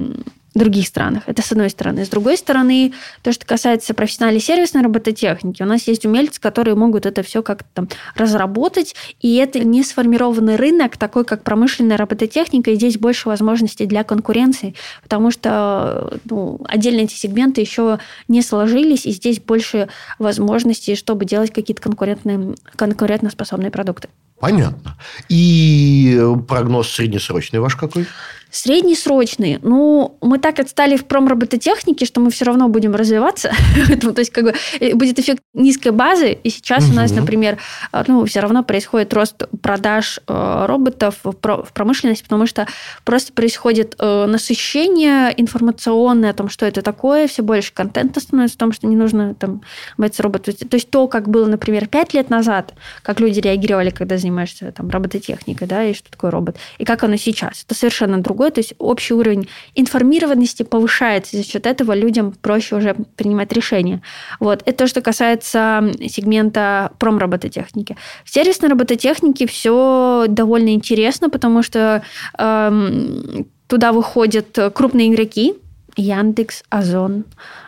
[0.55, 1.23] других странах.
[1.27, 2.05] Это с одной стороны.
[2.05, 7.07] С другой стороны, то, что касается профессиональной сервисной робототехники, у нас есть умельцы, которые могут
[7.07, 12.75] это все как-то там разработать, и это не сформированный рынок, такой как промышленная робототехника, и
[12.75, 19.13] здесь больше возможностей для конкуренции, потому что ну, отдельно эти сегменты еще не сложились, и
[19.13, 19.89] здесь больше
[20.19, 24.09] возможностей, чтобы делать какие-то конкурентные, конкурентоспособные продукты.
[24.43, 24.99] Понятно.
[25.29, 28.09] И прогноз среднесрочный ваш какой?
[28.53, 29.59] Среднесрочные.
[29.63, 33.51] Ну, мы так отстали в промробототехнике, что мы все равно будем развиваться.
[34.01, 36.33] То есть, как бы э, будет эффект низкой базы.
[36.33, 37.57] И сейчас у нас, например,
[37.93, 41.33] э, ну, все равно происходит рост продаж э, роботов в
[41.73, 42.67] промышленности, потому что
[43.05, 48.73] просто происходит насыщение информационное о том, что это такое, все больше контента становится о том,
[48.73, 49.63] что не нужно там
[49.97, 50.57] бояться роботов.
[50.57, 54.91] То есть то, как было, например, пять лет назад, как люди реагировали, когда занимаешься там
[54.91, 57.65] робототехникой, да, и что такое робот, и как оно сейчас.
[57.65, 62.77] Это совершенно другое другой, то есть общий уровень информированности повышается, за счет этого людям проще
[62.77, 64.03] уже принимать решения.
[64.41, 64.63] Вот.
[64.65, 67.97] Это то, что касается сегмента промробототехники.
[68.25, 72.03] В сервисной робототехнике все довольно интересно, потому что
[72.39, 75.55] эм, туда выходят крупные игроки,
[75.97, 77.25] Яндекс, Озон,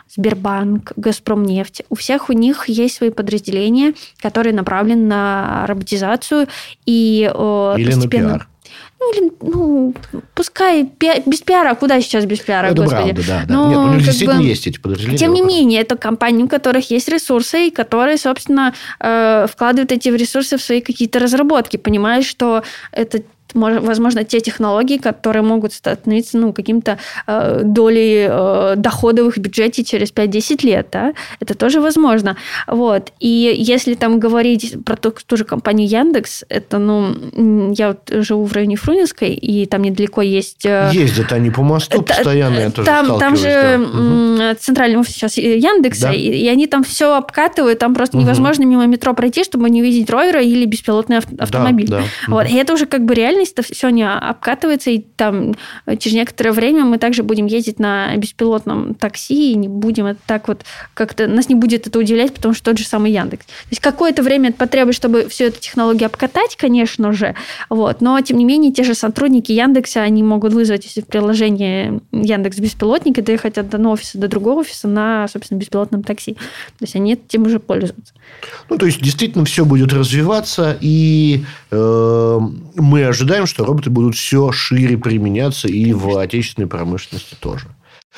[0.09, 1.83] Сбербанк, Газпромнефть.
[1.89, 6.47] У всех у них есть свои подразделения, которые направлены на роботизацию
[6.85, 8.27] и э, Или постепенно...
[8.27, 8.47] на пиар.
[9.05, 9.93] Ну, или, ну,
[10.33, 11.21] пускай пи...
[11.25, 13.13] без пиара, куда сейчас без пиара, это господи?
[13.13, 13.53] Правда, да, да.
[13.53, 15.17] Но, Нет, у них действительно бы, есть эти подразделения.
[15.17, 20.09] Тем не менее, это компании, у которых есть ресурсы, и которые, собственно, э, вкладывают эти
[20.09, 23.21] ресурсы в свои какие-то разработки, понимая, что это
[23.55, 30.13] возможно, те технологии, которые могут становиться ну, каким-то э, долей э, в их бюджете через
[30.13, 30.87] 5-10 лет.
[30.91, 31.13] Да?
[31.39, 32.37] Это тоже возможно.
[32.67, 33.11] Вот.
[33.19, 38.45] И если там говорить про ту, ту же компанию Яндекс, это, ну, я вот живу
[38.45, 40.65] в районе Фрунзенской, и там недалеко есть...
[40.65, 43.87] Э, Ездят они по мосту это, постоянно, я тоже там, там же
[44.37, 44.55] да.
[44.55, 46.13] центральный офис сейчас Яндекса, да?
[46.13, 48.25] и, и они там все обкатывают, там просто угу.
[48.25, 51.87] невозможно мимо метро пройти, чтобы не увидеть ровера или беспилотный автомобиль.
[51.87, 52.03] Да, да.
[52.27, 52.49] Вот.
[52.49, 53.15] И это уже как бы
[53.45, 55.55] реальность все не обкатывается, и там
[55.85, 60.19] э, через некоторое время мы также будем ездить на беспилотном такси, и не будем это
[60.25, 61.27] так вот как-то...
[61.27, 63.45] Нас не будет это удивлять, потому что тот же самый Яндекс.
[63.45, 67.35] То есть какое-то время это потребует, чтобы всю эту технологию обкатать, конечно же,
[67.69, 72.01] вот, но тем не менее те же сотрудники Яндекса, они могут вызвать, если в приложении
[72.11, 76.33] Яндекс Беспилотник, и доехать от одного офиса до другого офиса на, собственно, беспилотном такси.
[76.33, 78.13] То есть они этим уже пользуются.
[78.69, 82.39] Ну, то есть действительно все будет развиваться, и э,
[82.75, 87.67] мы ожидаем ожидаем, что роботы будут все шире применяться и в отечественной промышленности тоже.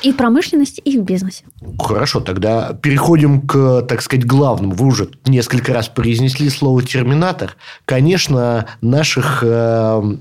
[0.03, 1.43] И в промышленности, и в бизнесе.
[1.79, 4.75] Хорошо, тогда переходим к, так сказать, главному.
[4.75, 7.55] Вы уже несколько раз произнесли слово терминатор.
[7.85, 10.17] Конечно, наших э,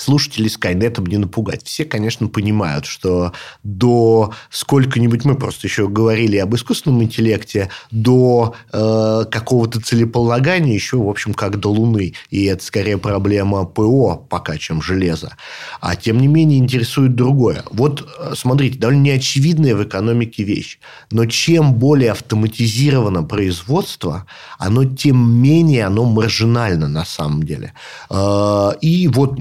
[0.00, 1.64] слушателей Скайнетом не напугать.
[1.64, 3.32] Все, конечно, понимают, что
[3.62, 11.08] до сколько-нибудь, мы просто еще говорили об искусственном интеллекте, до э, какого-то целеполагания еще, в
[11.08, 12.14] общем, как до Луны.
[12.30, 15.36] И это скорее проблема ПО пока, чем железа.
[15.80, 17.64] А тем не менее интересует другое.
[17.70, 20.78] Вот, э, смотрите, довольно неочевидная в экономике вещь.
[21.10, 24.26] Но чем более автоматизировано производство,
[24.58, 27.72] оно тем менее оно маржинально на самом деле.
[28.10, 29.38] Э, и вот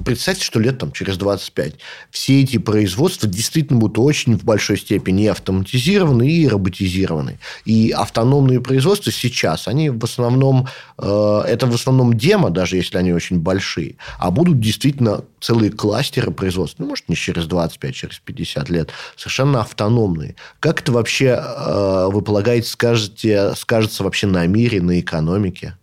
[0.00, 1.74] представьте, что лет там, через 25
[2.10, 7.38] все эти производства действительно будут очень в большой степени автоматизированы, и роботизированы.
[7.64, 13.12] И автономные производства сейчас, они в основном, э, это в основном демо, даже если они
[13.12, 18.70] очень большие, а будут действительно целые кластеры производства, ну, может, не через 25, через 50
[18.70, 20.36] лет, совершенно автономные.
[20.60, 25.76] Как это вообще, э, вы полагаете, скажете, скажется вообще на мире, на экономике?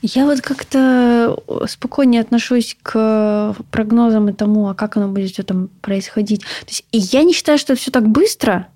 [0.00, 5.68] Я вот как-то спокойнее отношусь к прогнозам и тому, а как оно будет все там
[5.80, 6.42] происходить.
[6.42, 8.68] То есть я не считаю, что все так быстро,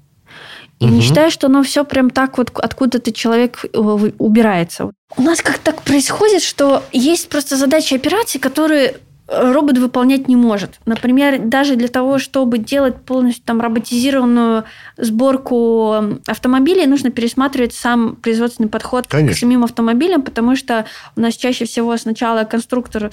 [0.81, 0.95] и угу.
[0.95, 3.79] не считаю, что оно все прям так вот откуда-то человек э,
[4.19, 4.91] убирается.
[5.17, 8.97] У нас как так происходит, что есть просто задачи операции, которые
[9.33, 10.81] робот выполнять не может.
[10.85, 14.65] Например, даже для того, чтобы делать полностью там роботизированную
[14.97, 15.95] сборку
[16.27, 19.35] автомобилей, нужно пересматривать сам производственный подход Конечно.
[19.35, 23.11] к самим автомобилям, потому что у нас чаще всего сначала конструктор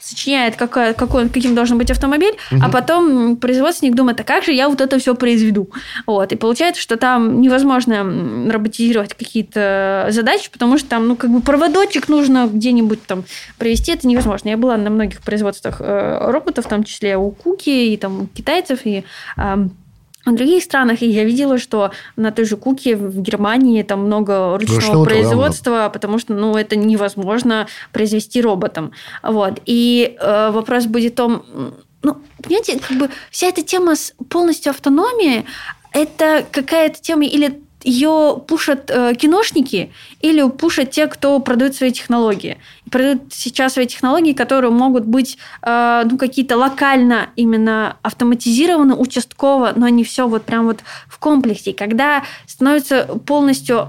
[0.00, 2.60] сочиняет, какой, какой, каким должен быть автомобиль, угу.
[2.62, 5.70] а потом производственник думает, а как же я вот это все произведу?
[6.06, 6.32] Вот.
[6.32, 12.08] И получается, что там невозможно роботизировать какие-то задачи, потому что там, ну, как бы проводочек
[12.08, 13.24] нужно где-нибудь там
[13.58, 14.48] провести, это невозможно.
[14.48, 18.26] Я была на многих производствах э, роботов, в том числе у Куки и там у
[18.26, 19.04] китайцев, и
[20.26, 24.80] в других странах я видела, что на той же Куке в Германии там много ручного
[24.80, 25.90] Ручного производства, главное.
[25.90, 28.92] потому что ну, это невозможно произвести роботом.
[29.22, 29.60] Вот.
[29.64, 31.42] И э, вопрос будет в том,
[32.02, 35.46] ну, понимаете, как бы вся эта тема с полностью автономией,
[35.92, 42.58] это какая-то тема или ее пушат э, киношники или пушат те, кто продают свои технологии.
[42.90, 49.72] И продают сейчас свои технологии, которые могут быть э, ну, какие-то локально именно автоматизированы, участково,
[49.76, 51.72] но не все вот прям вот в комплексе.
[51.72, 53.88] Когда становится полностью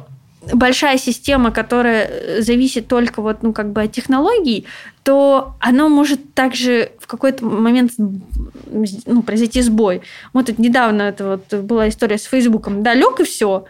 [0.54, 4.66] большая система, которая э, зависит только вот, ну, как бы от технологий,
[5.04, 10.02] то оно может также в какой-то момент ну, произойти сбой.
[10.34, 12.84] Вот тут недавно это вот была история с Фейсбуком.
[12.84, 13.66] Да, лег и все.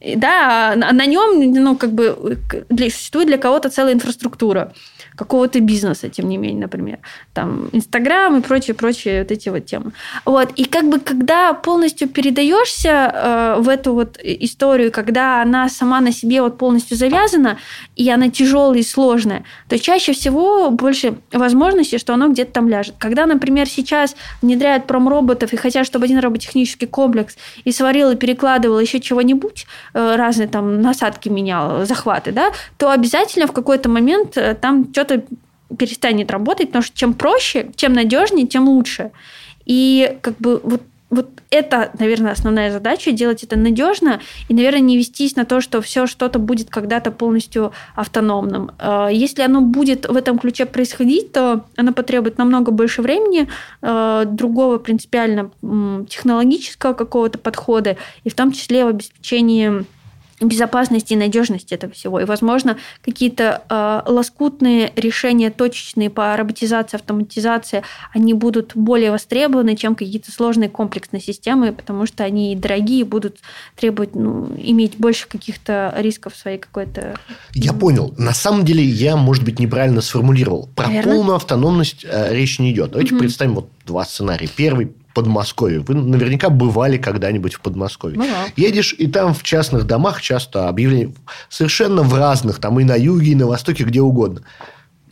[0.00, 2.38] Да, а на нем, ну, как бы,
[2.68, 4.72] для, существует для кого-то целая инфраструктура
[5.16, 6.98] какого-то бизнеса, тем не менее, например.
[7.32, 9.92] Там Инстаграм и прочие-прочие вот эти вот темы.
[10.24, 10.52] Вот.
[10.56, 16.12] И как бы когда полностью передаешься э, в эту вот историю, когда она сама на
[16.12, 17.58] себе вот полностью завязана,
[17.96, 22.94] и она тяжелая и сложная, то чаще всего больше возможностей, что оно где-то там ляжет.
[22.98, 28.78] Когда, например, сейчас внедряют промроботов и хотят, чтобы один роботехнический комплекс и сварил, и перекладывал
[28.78, 34.54] еще чего-нибудь, э, разные там насадки менял, захваты, да, то обязательно в какой-то момент э,
[34.54, 35.24] там что что-то
[35.76, 39.10] перестанет работать, потому что чем проще, чем надежнее, тем лучше.
[39.64, 44.96] И как бы вот вот это, наверное, основная задача, делать это надежно и, наверное, не
[44.96, 48.72] вестись на то, что все что-то будет когда-то полностью автономным.
[48.80, 53.48] Э, если оно будет в этом ключе происходить, то оно потребует намного больше времени,
[53.82, 55.52] э, другого принципиально
[56.08, 59.86] технологического какого-то подхода, и в том числе в обеспечении
[60.40, 62.20] безопасности и надежности этого всего.
[62.20, 67.82] И, возможно, какие-то э, лоскутные решения, точечные по роботизации, автоматизации,
[68.12, 73.38] они будут более востребованы, чем какие-то сложные комплексные системы, потому что они дорогие, будут
[73.76, 77.18] требовать, ну, иметь больше каких-то рисков своей какой-то...
[77.54, 78.14] Я понял.
[78.18, 80.68] На самом деле, я, может быть, неправильно сформулировал.
[80.74, 81.14] Про Наверное?
[81.14, 82.90] полную автономность э, речь не идет.
[82.90, 83.20] Давайте угу.
[83.20, 84.48] представим вот два сценария.
[84.54, 85.80] Первый Подмосковье.
[85.80, 88.18] Вы наверняка бывали когда-нибудь в Подмосковье.
[88.18, 88.44] Да.
[88.54, 91.14] Едешь, и там в частных домах часто объявления
[91.48, 94.42] совершенно в разных, там и на юге, и на востоке, где угодно.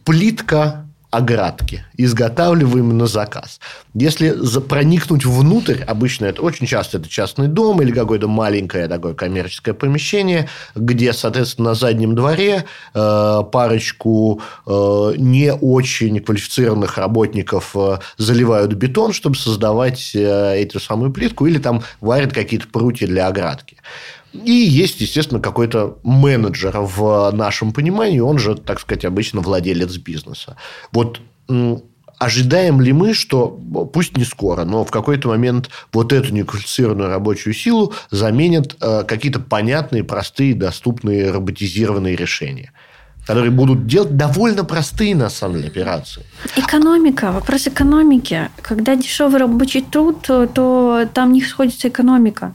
[0.04, 0.83] Плитка
[1.16, 3.60] оградки, изготавливаемые на заказ.
[3.94, 9.74] Если проникнуть внутрь, обычно это очень часто это частный дом или какое-то маленькое такое коммерческое
[9.74, 18.72] помещение, где, соответственно, на заднем дворе э, парочку э, не очень квалифицированных работников э, заливают
[18.72, 23.76] бетон, чтобы создавать э, эту самую плитку, или там варят какие-то прутья для оградки.
[24.34, 30.56] И есть, естественно, какой-то менеджер в нашем понимании, он же, так сказать, обычно владелец бизнеса.
[30.90, 31.20] Вот
[32.18, 33.48] ожидаем ли мы, что,
[33.92, 39.40] пусть не скоро, но в какой-то момент вот эту неквалифицированную рабочую силу заменят э, какие-то
[39.40, 42.72] понятные, простые, доступные роботизированные решения?
[43.26, 46.22] которые будут делать довольно простые, на самом деле, операции.
[46.56, 48.50] Экономика, вопрос экономики.
[48.60, 52.52] Когда дешевый рабочий труд, то, там не сходится экономика.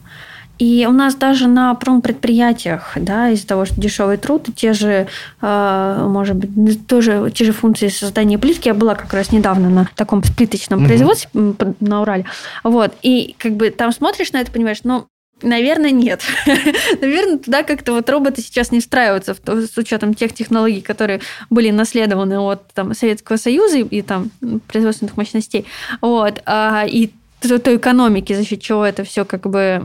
[0.59, 5.07] И у нас даже на промпредприятиях, да, из-за того, что дешевый труд, те же,
[5.41, 8.67] э, может быть, тоже те же функции создания плитки.
[8.67, 10.87] Я была как раз недавно на таком плиточном mm-hmm.
[10.87, 12.25] производстве на Урале.
[12.65, 12.93] Вот.
[13.01, 15.07] И как бы там смотришь на это, понимаешь, ну,
[15.41, 16.21] Наверное, нет.
[17.01, 22.39] Наверное, туда как-то вот роботы сейчас не встраиваются с учетом тех технологий, которые были наследованы
[22.39, 24.31] от там, Советского Союза и, и там
[24.67, 25.65] производственных мощностей.
[26.01, 26.41] Вот.
[26.45, 27.11] А, и
[27.41, 29.81] той экономики, за счет чего это все как бы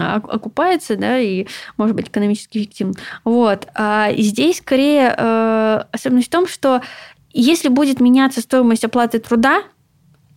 [0.00, 2.94] окупается, да, и может быть экономически эффективно.
[3.24, 3.66] Вот.
[3.74, 6.82] А здесь скорее э, особенность в том, что
[7.32, 9.62] если будет меняться стоимость оплаты труда,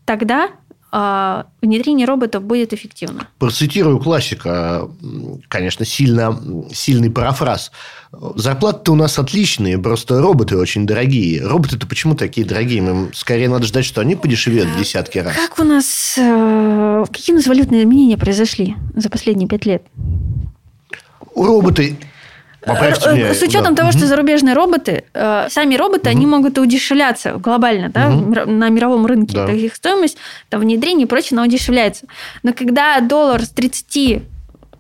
[0.06, 0.63] тогда а,
[0.94, 3.28] внедрение роботов будет эффективно.
[3.40, 4.88] Процитирую классика,
[5.48, 6.40] конечно, сильно,
[6.72, 7.72] сильный парафраз.
[8.12, 11.44] Зарплаты-то у нас отличные, просто роботы очень дорогие.
[11.44, 12.78] Роботы-то почему такие дорогие?
[12.78, 15.36] Им скорее надо ждать, что они подешевеют в десятки раз.
[15.36, 16.16] Как у нас...
[16.18, 19.84] Э, какие у нас валютные изменения произошли за последние пять лет?
[21.36, 21.98] Роботы
[22.66, 23.34] Поправьте э.
[23.34, 23.82] С учетом да.
[23.82, 29.36] того, что зарубежные роботы, э, сами роботы, они могут удешевляться глобально да, на мировом рынке.
[29.36, 29.52] Да.
[29.52, 30.18] Их стоимость,
[30.50, 32.06] там, внедрение и прочее, она удешевляется.
[32.42, 34.24] Но когда доллар с 30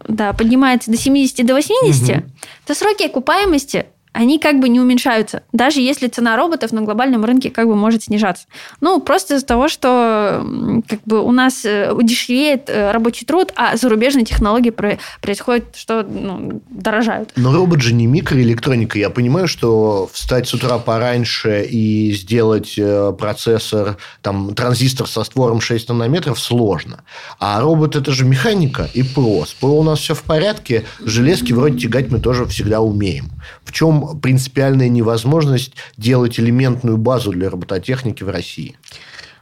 [0.07, 2.23] да, поднимается до 70, до 80, угу.
[2.65, 7.49] то сроки окупаемости они как бы не уменьшаются, даже если цена роботов на глобальном рынке
[7.49, 8.45] как бы может снижаться.
[8.80, 10.45] Ну, просто из-за того, что
[10.88, 16.61] как бы у нас э, удешевеет э, рабочий труд, а зарубежные технологии происходят, что ну,
[16.70, 17.32] дорожают.
[17.36, 18.99] Но робот же не микроэлектроника.
[18.99, 25.59] Я понимаю, что встать с утра пораньше и сделать э, процессор, там, транзистор со створом
[25.59, 27.03] 6 нанометров сложно.
[27.39, 29.45] А робот– это же механика и ПО.
[29.45, 33.32] С ПО у нас все в порядке, железки вроде тягать мы тоже всегда умеем.
[33.64, 38.76] В чем принципиальная невозможность делать элементную базу для робототехники в России?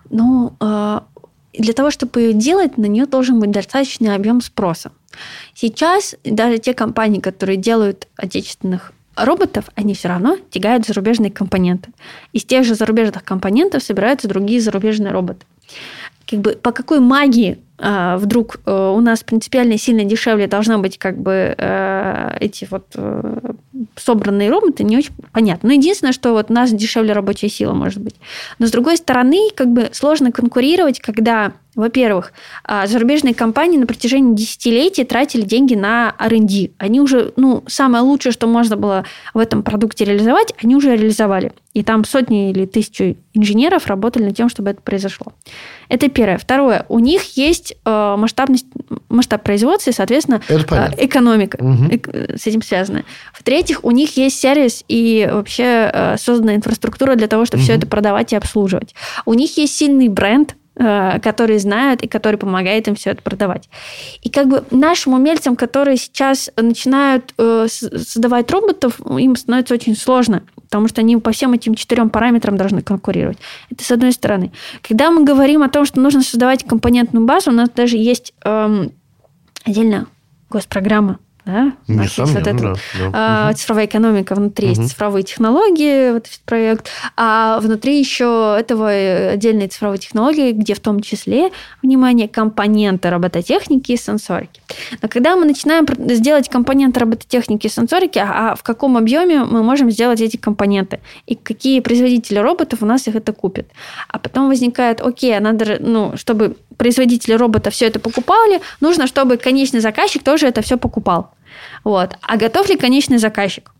[0.10, 0.54] Ну,
[1.54, 4.92] для того, чтобы ее делать, на нее должен быть достаточный объем спроса.
[5.54, 11.92] Сейчас даже те компании, которые делают отечественных роботов, они все равно тягают зарубежные компоненты.
[12.32, 15.46] Из тех же зарубежных компонентов собираются другие зарубежные роботы.
[16.26, 20.98] Как бы по какой магии а, вдруг э, у нас принципиально сильно дешевле должна быть
[20.98, 23.54] как бы э, эти вот э,
[23.96, 25.70] собранные роботы, не очень понятно.
[25.70, 28.16] Но единственное, что вот у нас дешевле рабочая сила может быть.
[28.60, 32.34] Но с другой стороны, как бы сложно конкурировать, когда во-первых,
[32.66, 36.72] а, зарубежные компании на протяжении десятилетий тратили деньги на R&D.
[36.78, 41.54] Они уже, ну, самое лучшее, что можно было в этом продукте реализовать, они уже реализовали.
[41.74, 45.32] И там сотни или тысячи инженеров работали над тем, чтобы это произошло.
[45.88, 46.38] Это первое.
[46.38, 46.86] Второе.
[46.90, 48.66] У них есть э, масштабность,
[49.08, 51.90] масштаб производства и, соответственно, э, экономика угу.
[52.36, 53.06] с этим связана.
[53.34, 57.64] В-третьих, у них есть сервис и вообще созданная инфраструктура для того, чтобы угу.
[57.64, 58.94] все это продавать и обслуживать.
[59.26, 63.70] У них есть сильный бренд, Э, которые знают и которые помогают им все это продавать.
[64.22, 70.44] И как бы нашим умельцам, которые сейчас начинают э, создавать роботов, им становится очень сложно,
[70.56, 73.38] потому что они по всем этим четырем параметрам должны конкурировать.
[73.70, 74.52] Это с одной стороны.
[74.82, 78.94] Когда мы говорим о том, что нужно создавать компонентную базу, у нас даже есть эм,
[79.66, 80.08] отдельно
[80.50, 81.74] госпрограмма да?
[81.88, 83.12] Несомненно, вот это, да, да.
[83.14, 84.80] А, цифровая экономика, внутри угу.
[84.80, 88.90] есть цифровые технологии, вот этот проект, а внутри еще этого
[89.32, 94.62] отдельные цифровые технологии, где в том числе, внимание, компоненты робототехники и сенсорики.
[95.02, 95.86] Но когда мы начинаем
[96.16, 101.00] сделать компоненты робототехники и сенсорики, а в каком объеме мы можем сделать эти компоненты?
[101.26, 103.68] И какие производители роботов у нас их это купят?
[104.08, 109.38] А потом возникает, окей, а надо, ну, чтобы производители робота все это покупали, нужно, чтобы
[109.38, 111.30] конечный заказчик тоже это все покупал.
[111.84, 112.18] Вот.
[112.22, 113.72] А готов ли конечный заказчик?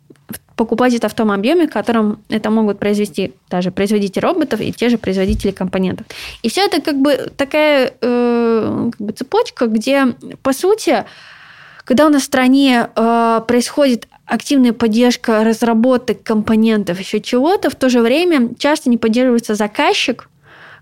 [0.56, 4.90] покупать это в том объеме, в котором это могут произвести даже производители роботов и те
[4.90, 6.06] же производители компонентов.
[6.44, 11.04] И все это как бы такая э, как бы цепочка, где, по сути,
[11.84, 17.90] когда у нас в стране э, происходит активная поддержка разработок компонентов, еще чего-то, в то
[17.90, 20.30] же время часто не поддерживается заказчик,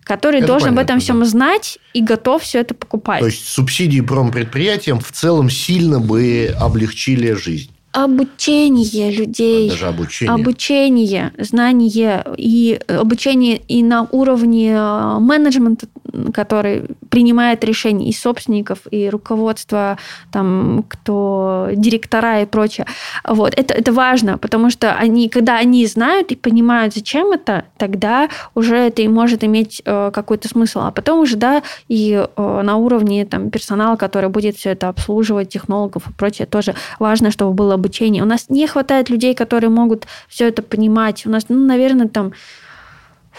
[0.03, 3.19] который это должен понятно, об этом всем знать и готов все это покупать.
[3.19, 7.71] То есть субсидии промпредприятиям в целом сильно бы облегчили жизнь.
[7.91, 9.69] Обучение людей.
[9.69, 10.35] Даже обучение.
[10.35, 15.87] Обучение, знание и обучение и на уровне э, менеджмента,
[16.31, 19.97] который принимает решения и собственников, и руководства,
[20.31, 22.85] там, кто директора и прочее.
[23.27, 23.53] Вот.
[23.57, 28.75] Это, это важно, потому что они, когда они знают и понимают, зачем это, тогда уже
[28.75, 30.81] это и может иметь э, какой-то смысл.
[30.83, 35.49] А потом уже, да, и э, на уровне там, персонала, который будет все это обслуживать,
[35.49, 38.23] технологов и прочее, тоже важно, чтобы было обучение.
[38.23, 41.25] У нас не хватает людей, которые могут все это понимать.
[41.25, 42.33] У нас, ну, наверное, там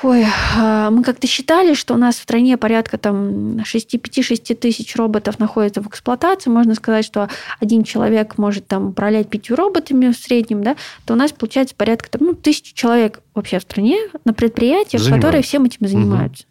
[0.03, 0.24] Ой,
[0.57, 5.82] а, мы как-то считали, что у нас в стране порядка там 5-6 тысяч роботов находится
[5.82, 6.49] в эксплуатации.
[6.49, 7.28] Можно сказать, что
[7.59, 12.11] один человек может там управлять пятью роботами в среднем, да, то у нас получается порядка
[12.11, 16.45] там, ну, тысячи человек вообще в стране на предприятиях, которые всем этим занимаются.
[16.45, 16.51] Угу.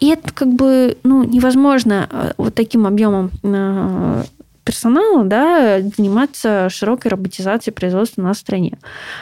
[0.00, 4.24] И это как бы ну, невозможно а, вот таким объемом а,
[4.68, 8.76] персонала да, заниматься широкой роботизацией производства на стране.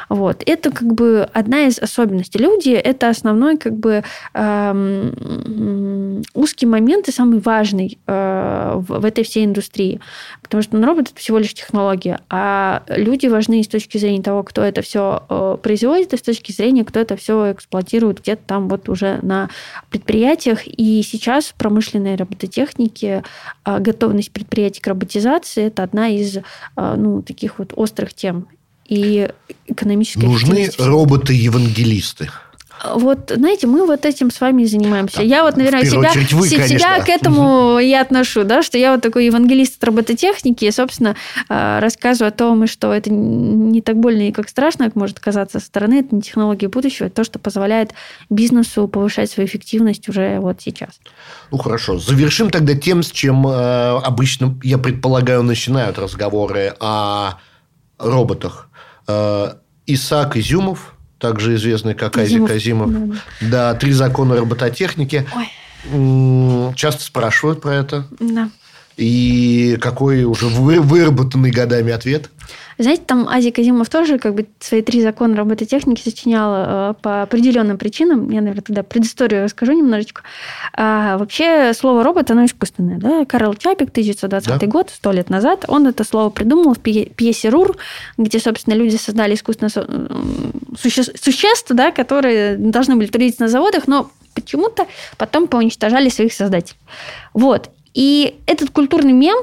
[0.08, 0.42] Вот.
[0.44, 2.40] Это как бы одна из особенностей.
[2.40, 4.02] Люди– это основной как бы
[4.34, 10.00] эм, узкий момент и самый важный э, в, в этой всей индустрии.
[10.42, 14.42] Потому что ну, робот– это всего лишь технология, а люди важны с точки зрения того,
[14.42, 18.68] кто это все э, производит, и с точки зрения, кто это все эксплуатирует где-то там
[18.68, 19.48] вот уже на
[19.90, 20.66] предприятиях.
[20.66, 23.22] И сейчас в промышленной робототехнике
[23.64, 26.38] э, готовность предприятий к роботизации миграции это одна из
[26.74, 28.46] а, ну, таких вот острых тем.
[28.88, 29.28] И
[29.66, 32.30] экономическая Нужны роботы-евангелисты.
[32.84, 35.18] Вот, знаете, мы вот этим с вами занимаемся.
[35.18, 35.22] Да.
[35.22, 39.26] Я вот, наверное, себя, вы, себя к этому и отношу, да, что я вот такой
[39.26, 41.16] евангелист робототехники, и, собственно,
[41.48, 45.58] а, рассказываю о том, что это не так больно и как страшно, как может казаться
[45.60, 47.92] со стороны, это не технологии будущего, это то, что позволяет
[48.30, 51.00] бизнесу повышать свою эффективность уже вот сейчас.
[51.50, 51.98] Ну, хорошо.
[51.98, 57.38] Завершим тогда тем, с чем э, обычно, я предполагаю, начинают разговоры о
[57.98, 58.68] роботах.
[59.08, 59.54] Э,
[59.86, 62.50] Исаак Изюмов, также известный как Азимов.
[62.90, 63.16] Да.
[63.40, 65.26] да, «Три закона робототехники».
[65.34, 65.48] Ой.
[66.74, 68.06] Часто спрашивают про это.
[68.18, 68.50] Да.
[68.96, 72.30] И какой уже выработанный годами ответ?
[72.78, 77.78] Знаете, там Азия Казимов тоже как бы свои три закона робототехники сочинял э, по определенным
[77.78, 78.30] причинам.
[78.30, 80.22] Я, наверное, тогда предысторию расскажу немножечко.
[80.74, 82.98] А, вообще слово робот, оно искусственное.
[82.98, 83.24] Да?
[83.24, 84.66] Карл Чапик, 1920 да?
[84.66, 87.76] год, сто лет назад, он это слово придумал в пьесе «Рур»,
[88.18, 89.70] где, собственно, люди создали искусственное
[90.78, 91.02] суще...
[91.02, 94.86] существ, да, которые должны были трудиться на заводах, но почему-то
[95.16, 96.78] потом поуничтожали своих создателей.
[97.32, 97.70] Вот.
[97.96, 99.38] И этот культурный мем,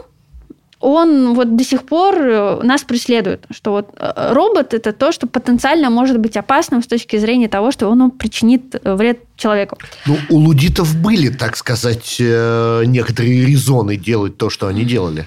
[0.79, 5.25] он вот до сих пор э, нас преследует, что вот э, робот это то, что
[5.25, 9.77] потенциально может быть опасным с точки зрения того, что он причинит э, вред человеку.
[10.05, 15.25] Ну, у лудитов были, так сказать, некоторые резоны делать то, что они делали.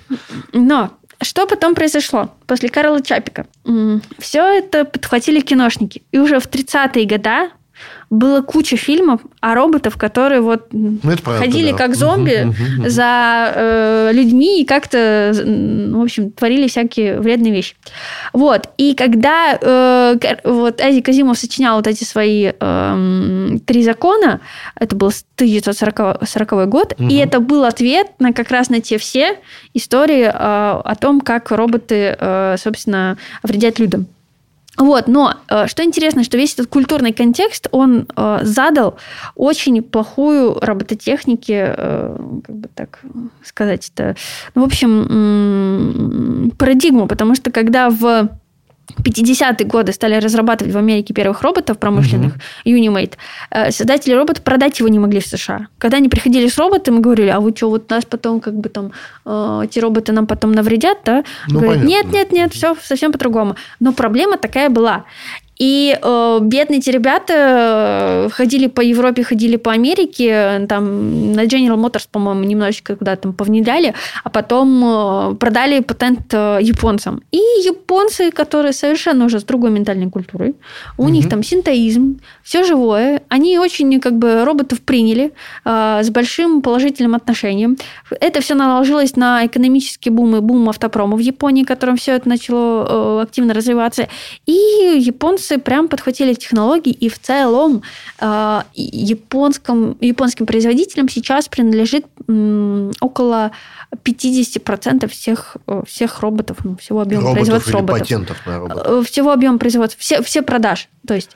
[0.52, 2.30] Но что потом произошло?
[2.46, 3.46] После Карла Чапика
[4.18, 6.02] все это подхватили киношники.
[6.12, 7.50] И уже в 30-е годы
[8.10, 11.76] было куча фильмов о роботах, которые вот ну, правда, ходили да.
[11.76, 17.74] как зомби угу, угу, за э, людьми и как-то, в общем, творили всякие вредные вещи.
[18.32, 18.70] Вот.
[18.78, 24.40] И когда э, вот Эзи Казимов сочинял вот эти свои э, три закона,
[24.78, 27.08] это был 1940 год, угу.
[27.08, 29.38] и это был ответ на как раз на те все
[29.74, 34.06] истории э, о том, как роботы, э, собственно, вредят людям.
[34.76, 38.98] Вот, но э, что интересно, что весь этот культурный контекст, он э, задал
[39.34, 43.00] очень плохую робототехнике, э, как бы так
[43.42, 44.16] сказать, это,
[44.54, 48.28] ну, в общем, парадигму, потому что когда в
[49.02, 52.34] 50-е годы стали разрабатывать в Америке первых роботов промышленных,
[52.64, 52.74] mm-hmm.
[52.78, 53.14] Unimate,
[53.50, 55.68] э, создатели робота продать его не могли в США.
[55.78, 58.68] Когда они приходили с роботом и говорили, а вы что, вот нас потом как бы
[58.68, 58.92] там,
[59.24, 61.24] э, эти роботы нам потом навредят, да?
[61.48, 63.56] Ну, Говорят, нет, нет, нет, все совсем по-другому.
[63.80, 65.04] Но проблема такая была.
[65.58, 71.76] И э, бедные эти ребята э, ходили по Европе, ходили по Америке, там на General
[71.76, 73.94] Motors, по-моему, немножечко куда-то там повнедряли,
[74.24, 77.22] а потом э, продали патент э, японцам.
[77.32, 80.54] И японцы, которые совершенно уже с другой ментальной культурой,
[80.98, 81.10] у угу.
[81.10, 85.32] них там синтоизм, все живое, они очень как бы роботов приняли
[85.64, 87.78] э, с большим положительным отношением.
[88.20, 93.20] Это все наложилось на экономический бум и бум автопрома в Японии, которым все это начало
[93.20, 94.08] э, активно развиваться.
[94.44, 94.52] И
[94.98, 97.82] японцы японцы прям подхватили технологии, и в целом
[98.20, 103.50] э, японском, японским производителям сейчас принадлежит м, около
[104.04, 107.98] 50% всех, э, всех роботов, ну, всего объема роботов производства роботов.
[108.00, 108.86] патентов на роботов.
[108.86, 110.88] Э, всего объема производства, все, все продаж.
[111.06, 111.30] То есть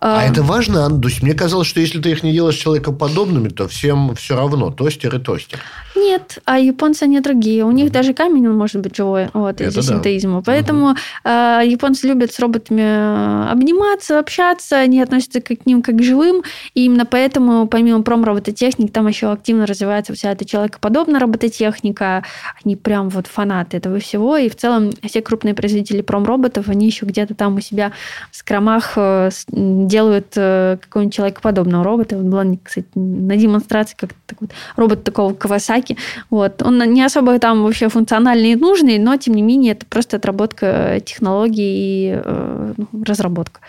[0.00, 3.68] а, а это важно, есть, мне казалось, что если ты их не делаешь человекоподобными, то
[3.68, 4.70] всем все равно.
[4.70, 5.60] Тостер и тостер.
[5.96, 7.64] Нет, а японцы они другие.
[7.64, 9.82] У них даже камень он может быть живой вот, из-за да.
[9.82, 10.42] синтеизма.
[10.42, 16.02] Поэтому э, японцы любят с роботами э, обниматься, общаться, они относятся к ним как к
[16.02, 16.42] живым.
[16.74, 22.24] И именно поэтому, помимо промробототехник, там еще активно развивается вся эта человекоподобная робототехника.
[22.64, 24.36] Они прям вот фанаты этого всего.
[24.36, 27.92] И в целом все крупные производители промроботов, они еще где-то там у себя
[28.32, 32.16] в скромах э, делают э, какого-нибудь человекоподобного робота.
[32.16, 35.83] Вот была, кстати, на демонстрации как вот робот такого Кавасаки.
[36.30, 36.62] Вот.
[36.62, 41.00] Он не особо там вообще функциональный и нужный, но, тем не менее, это просто отработка
[41.04, 43.60] технологий и э, ну, разработка.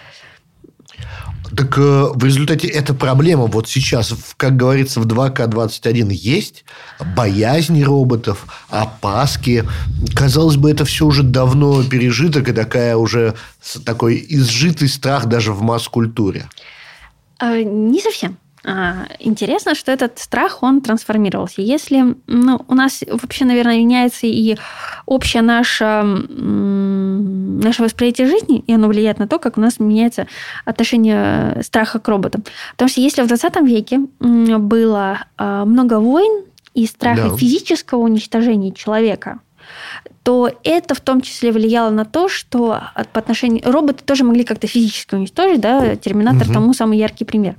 [1.56, 6.66] Так э, в результате эта проблема вот сейчас, как говорится, в 2К21 есть
[7.16, 9.64] боязнь роботов, опаски.
[10.16, 13.36] Казалось бы, это все уже давно пережиток и такая уже
[13.86, 16.48] такой изжитый страх даже в масс-культуре.
[17.40, 18.38] А, не совсем.
[18.68, 21.62] А, интересно, что этот страх, он трансформировался.
[21.62, 24.58] Если ну, у нас вообще, наверное, меняется и
[25.06, 30.26] общее наше, наше восприятие жизни, и оно влияет на то, как у нас меняется
[30.66, 32.44] отношение страха к роботам.
[32.72, 37.38] Потому что если в 20 веке было а, много войн и страха да.
[37.38, 39.42] физического уничтожения человека,
[40.26, 42.82] то это в том числе влияло на то, что
[43.14, 43.62] по отношению...
[43.72, 46.54] Роботы тоже могли как-то физически уничтожить, да, Терминатор угу.
[46.54, 47.58] тому самый яркий пример.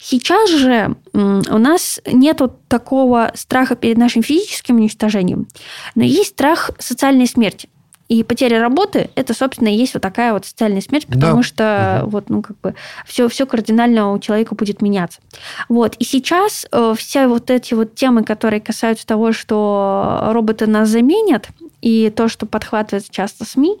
[0.00, 5.48] Сейчас же у нас нет такого страха перед нашим физическим уничтожением,
[5.94, 7.68] но есть страх социальной смерти.
[8.08, 11.42] И потеря работы это, собственно, и есть вот такая вот социальная смерть, потому да.
[11.42, 12.10] что угу.
[12.10, 15.20] вот, ну, как бы все, все кардинально у человека будет меняться.
[15.68, 15.94] Вот.
[15.96, 21.50] И сейчас э, все вот эти вот темы, которые касаются того, что роботы нас заменят,
[21.80, 23.76] и то, что подхватывается часто СМИ,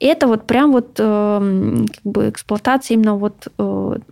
[0.00, 3.52] это вот прям вот э, как бы эксплуатация именно вот, э,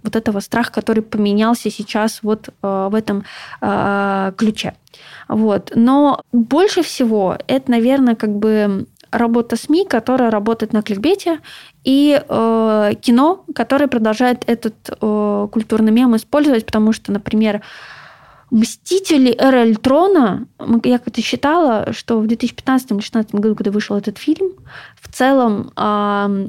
[0.02, 3.24] вот этого страха, который поменялся сейчас вот э, в этом
[3.60, 4.74] э, ключе.
[5.28, 5.72] Вот.
[5.74, 11.40] Но больше всего это, наверное, как бы работа СМИ, которая работает на кликбете,
[11.84, 17.62] и э, кино, которое продолжает этот э, культурный мем использовать, потому что, например,
[18.50, 20.46] Мстители Эра Эльтрона,
[20.84, 24.52] я как-то считала, что в 2015-2016 году, когда вышел этот фильм,
[25.00, 26.48] в целом э,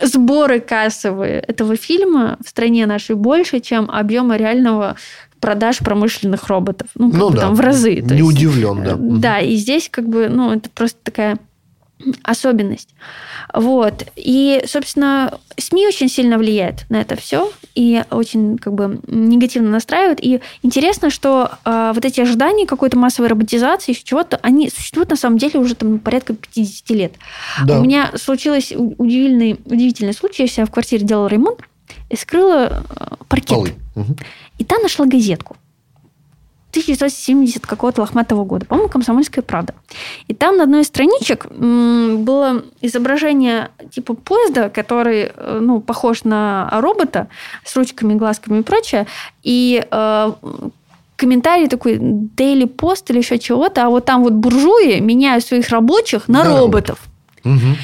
[0.00, 4.96] сборы кассовые этого фильма в стране нашей больше, чем объема реального
[5.38, 6.88] продаж промышленных роботов.
[6.94, 7.42] Ну, ну да.
[7.42, 7.96] там в разы.
[7.96, 8.96] Не есть, удивлен, да.
[8.98, 11.38] Да, и здесь как бы, ну, это просто такая
[12.22, 12.90] особенность.
[13.52, 14.06] Вот.
[14.16, 20.20] И, собственно, СМИ очень сильно влияет на это все и очень как бы негативно настраивают.
[20.22, 25.16] И интересно, что э, вот эти ожидания какой-то массовой роботизации, еще чего-то, они существуют на
[25.16, 27.12] самом деле уже там порядка 50 лет.
[27.64, 27.80] Да.
[27.80, 30.42] У меня случилось удивительный, удивительный случай.
[30.42, 31.60] Я себя в квартире делала ремонт
[32.10, 33.48] и скрыла э, паркет.
[33.48, 33.74] Полы.
[33.96, 34.16] Угу.
[34.58, 35.56] И там нашла газетку.
[36.74, 39.74] 1970 какого-то лохматого года, по-моему, «Комсомольская правда».
[40.26, 46.68] И там на одной из страничек было изображение типа поезда, который э, ну, похож на
[46.72, 47.28] робота
[47.64, 49.06] с ручками, глазками и прочее.
[49.44, 50.32] И э,
[51.16, 56.28] комментарий такой Daily Post или еще чего-то, а вот там вот буржуи меняют своих рабочих
[56.28, 56.58] на да.
[56.58, 56.98] роботов.
[57.44, 57.76] Угу.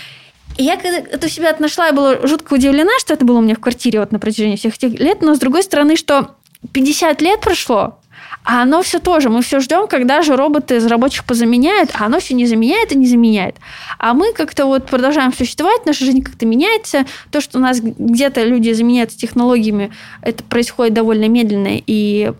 [0.56, 3.40] И я когда это у себя нашла, я была жутко удивлена, что это было у
[3.40, 6.34] меня в квартире вот на протяжении всех этих лет, но с другой стороны, что
[6.72, 7.99] 50 лет прошло,
[8.44, 9.28] а оно все тоже.
[9.28, 12.96] Мы все ждем, когда же роботы из рабочих позаменяют, а оно все не заменяет и
[12.96, 13.56] не заменяет.
[13.98, 17.04] А мы как-то вот продолжаем существовать, наша жизнь как-то меняется.
[17.30, 22.32] То, что у нас где-то люди заменяются технологиями, это происходит довольно медленно и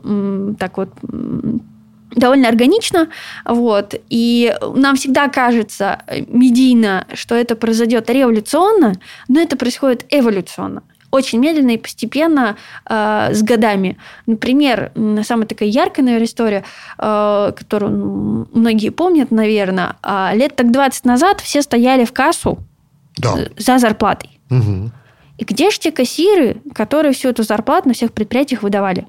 [0.58, 0.90] так вот
[2.10, 3.08] довольно органично,
[3.44, 8.94] вот, и нам всегда кажется медийно, что это произойдет революционно,
[9.28, 12.56] но это происходит эволюционно очень медленно и постепенно
[12.88, 13.98] э, с годами.
[14.26, 14.92] Например,
[15.24, 16.64] самая такая яркая, наверное, история,
[16.98, 22.58] э, которую многие помнят, наверное, э, лет так 20 назад все стояли в кассу
[23.16, 23.36] да.
[23.56, 24.38] за зарплатой.
[24.50, 24.90] Угу.
[25.38, 29.06] И где же те кассиры, которые всю эту зарплату на всех предприятиях выдавали?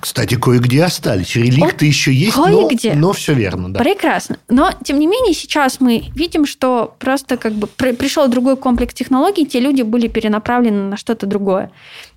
[0.00, 1.34] Кстати, кое-где остались.
[1.34, 3.72] Реликты вот еще есть, но, но все верно.
[3.72, 3.80] Да.
[3.80, 4.38] Прекрасно.
[4.48, 9.44] Но, тем не менее, сейчас мы видим, что просто как бы пришел другой комплекс технологий,
[9.44, 11.70] те люди были перенаправлены на что-то другое.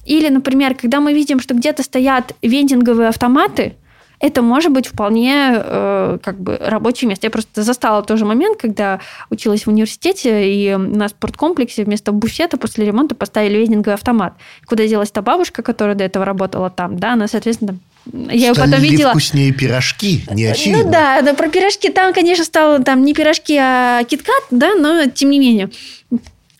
[0.05, 3.75] Или, например, когда мы видим, что где-то стоят вендинговые автоматы,
[4.21, 7.25] это может быть вполне э, как бы рабочее место.
[7.27, 8.99] Я просто застала тот же момент, когда
[9.29, 14.33] училась в университете, и на спорткомплексе вместо буфета после ремонта поставили вендинговый автомат.
[14.67, 17.77] Куда делась та бабушка, которая до этого работала там, да, она, соответственно,
[18.13, 19.09] я его потом видела.
[19.09, 20.83] вкуснее пирожки, не ну очевидно.
[20.83, 25.05] Ну да, да, про пирожки там, конечно, стало там не пирожки, а киткат, да, но
[25.07, 25.69] тем не менее.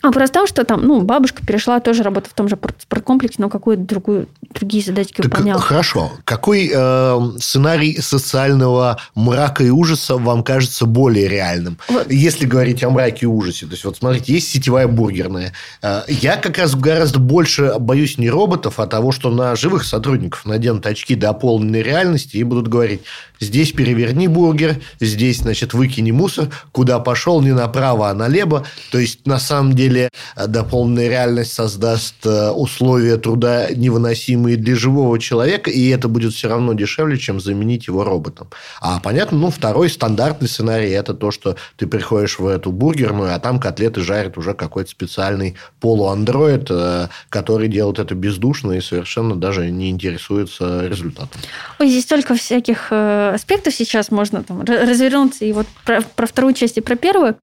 [0.02, 3.50] Вопрос в том, что там, ну, бабушка перешла тоже работать в том же спорткомплексе, но
[3.50, 5.62] какую-то другую, другие задачки так выполняла.
[5.62, 6.12] Хорошо.
[6.24, 11.78] Какой э, сценарий социального мрака и ужаса вам кажется более реальным?
[11.88, 12.12] Вот.
[12.12, 13.66] Если говорить о мраке и ужасе.
[13.68, 15.54] То есть, вот смотрите, есть сетевая бургерная.
[15.84, 20.46] Э, я как раз гораздо больше боюсь не роботов, а того, что на живых сотрудников
[20.46, 23.02] наденут очки до полной реальности и будут говорить,
[23.42, 28.66] здесь переверни бургер, здесь, значит, выкини мусор, куда пошел, не направо, а налево.
[28.92, 35.20] То есть, на самом деле, э, дополненная реальность создаст э, условия труда невыносимые для живого
[35.20, 38.50] человека, и это будет все равно дешевле, чем заменить его роботом.
[38.80, 43.40] А понятно, ну, второй стандартный сценарий– это то, что ты приходишь в эту бургерную, а
[43.40, 49.70] там котлеты жарит уже какой-то специальный полуандроид, э, который делает это бездушно и совершенно даже
[49.72, 51.42] не интересуется результатом.
[51.80, 52.92] Ой, здесь столько всяких
[53.34, 55.46] аспектов сейчас можно там развернуться.
[55.46, 57.38] И вот про, про вторую часть и про первую.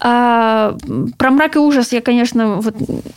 [0.00, 0.76] А,
[1.16, 2.74] про мрак и ужас я, конечно, вот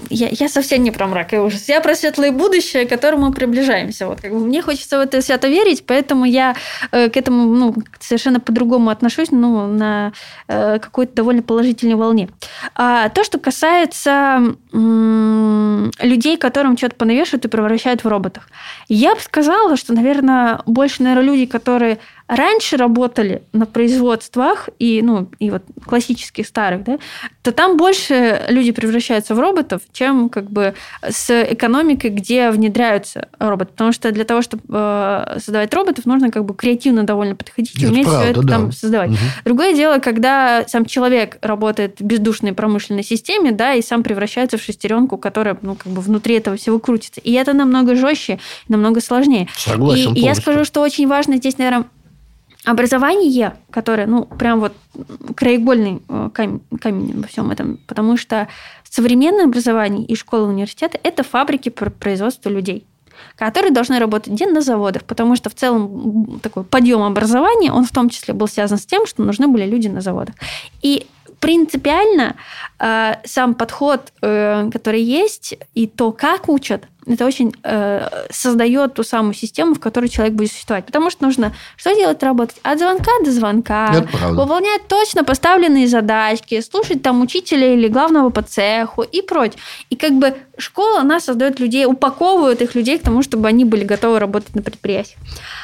[0.09, 1.69] я, я совсем не про мрак и ужас.
[1.69, 4.07] Я про светлое будущее, к которому мы приближаемся.
[4.07, 6.55] Вот, как бы, мне хочется в это свято верить, поэтому я
[6.91, 10.13] э, к этому ну, совершенно по-другому отношусь, ну, на
[10.47, 12.29] э, какой-то довольно положительной волне.
[12.75, 18.47] А то, что касается людей, которым что-то понавешивают и превращают в роботов.
[18.87, 21.99] Я бы сказала, что, наверное, больше, наверное, люди, которые
[22.31, 26.97] раньше работали на производствах и, ну, и вот классических старых, да,
[27.41, 30.73] то там больше люди превращаются в роботов, чем как бы
[31.07, 33.71] с экономикой, где внедряются роботы.
[33.73, 37.85] Потому что для того, чтобы э, создавать роботов, нужно как бы креативно довольно подходить и
[37.85, 38.47] уметь правда, все это да.
[38.47, 39.09] там создавать.
[39.09, 39.19] Угу.
[39.43, 44.61] Другое дело, когда сам человек работает в бездушной промышленной системе, да, и сам превращается в
[44.61, 47.19] шестеренку, которая, ну, как бы внутри этого всего крутится.
[47.19, 49.49] И это намного жестче, намного сложнее.
[49.57, 50.13] Согласен.
[50.13, 51.87] И, и я скажу, что очень важно здесь, наверное,
[52.65, 54.73] образование, которое, ну, прям вот
[55.35, 58.47] краеугольный э, камень, камень во всем этом, потому что
[58.89, 62.85] современное образование и школа университета– это фабрики производства людей
[63.35, 67.91] которые должны работать день на заводах, потому что в целом такой подъем образования, он в
[67.91, 70.35] том числе был связан с тем, что нужны были люди на заводах.
[70.81, 71.05] И
[71.39, 72.35] принципиально
[72.79, 79.03] э, сам подход, э, который есть, и то, как учат, Это очень э, создает ту
[79.03, 80.85] самую систему, в которой человек будет существовать.
[80.85, 82.21] Потому что нужно что делать?
[82.21, 84.05] Работать от звонка до звонка.
[84.29, 89.59] Выполнять точно поставленные задачки, слушать там учителя или главного по цеху и прочее.
[89.89, 93.83] И как бы школа, она создает людей, упаковывает их людей к тому, чтобы они были
[93.83, 95.17] готовы работать на предприятиях.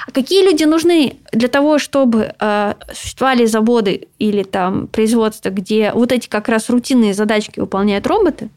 [0.07, 6.11] А какие люди нужны для того, чтобы э, существовали заводы или там производства, где вот
[6.11, 8.49] эти как раз рутинные задачки выполняют роботы?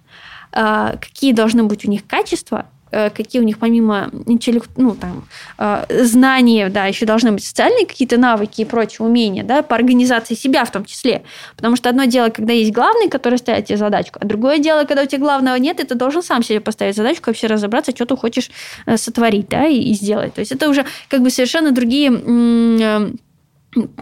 [0.53, 2.67] Э, какие должны быть у них качества?
[2.93, 5.25] Э, какие у них помимо интеллект, ну, там,
[5.59, 10.35] э, знания, да, еще должны быть социальные какие-то навыки и прочие умения, да, по организации
[10.35, 11.23] себя в том числе.
[11.57, 15.03] Потому что одно дело, когда есть главный, который ставит тебе задачку, а другое дело, когда
[15.03, 18.17] у тебя главного нет, и ты должен сам себе поставить задачку, вообще разобраться, что ты
[18.17, 18.51] хочешь
[18.87, 20.35] э, сотворить, да, и, и сделать.
[20.35, 22.11] То есть это уже как бы совершенно другие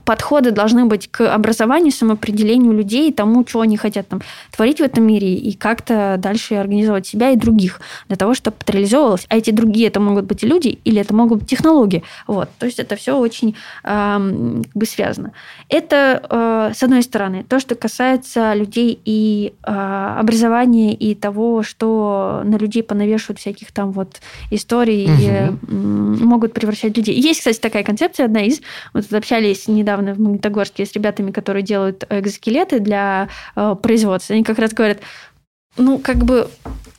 [0.05, 4.23] подходы должны быть к образованию, самоопределению людей, тому, что они хотят там
[4.55, 8.73] творить в этом мире, и как-то дальше организовать себя и других для того, чтобы это
[8.73, 9.27] реализовывалось.
[9.29, 12.03] А эти другие это могут быть и люди, или это могут быть технологии.
[12.27, 12.49] Вот.
[12.59, 15.33] То есть это все очень э, как бы связано.
[15.69, 22.43] Это, э, с одной стороны, то, что касается людей и э, образования, и того, что
[22.45, 25.21] на людей понавешивают всяких там вот историй, угу.
[25.21, 27.21] и, э, могут превращать людей.
[27.21, 28.61] Есть, кстати, такая концепция, одна из,
[28.95, 34.35] мы тут общались общались недавно в Магнитогорске с ребятами, которые делают экзоскелеты для э, производства.
[34.35, 34.99] Они как раз говорят,
[35.77, 36.49] ну, как бы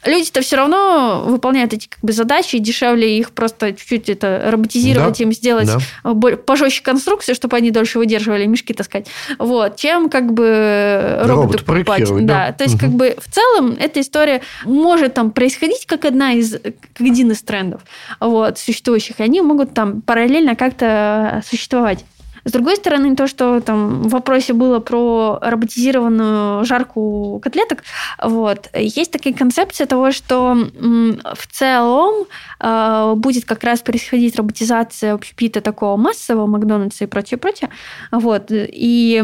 [0.05, 5.23] люди-то все равно выполняют эти как бы, задачи, дешевле их просто чуть-чуть это роботизировать, да,
[5.23, 5.69] им сделать
[6.03, 6.37] да.
[6.37, 9.07] пожестче конструкцию, чтобы они дольше выдерживали, мешки таскать.
[9.37, 12.07] Вот, чем как бы роботы покупать.
[12.07, 12.47] Да.
[12.47, 12.51] да.
[12.53, 12.85] То есть, угу.
[12.85, 17.41] как бы в целом эта история может там происходить как одна из, как один из
[17.41, 17.81] трендов
[18.19, 22.05] вот, существующих, и они могут там параллельно как-то существовать.
[22.43, 27.83] С другой стороны, то, что там в вопросе было про роботизированную жарку котлеток,
[28.21, 32.25] вот, есть такая концепция того, что в целом
[32.59, 37.69] э, будет как раз происходить роботизация общепита такого массового, Макдональдса и прочее, прочее.
[38.11, 39.23] Вот, и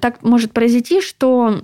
[0.00, 1.62] так может произойти, что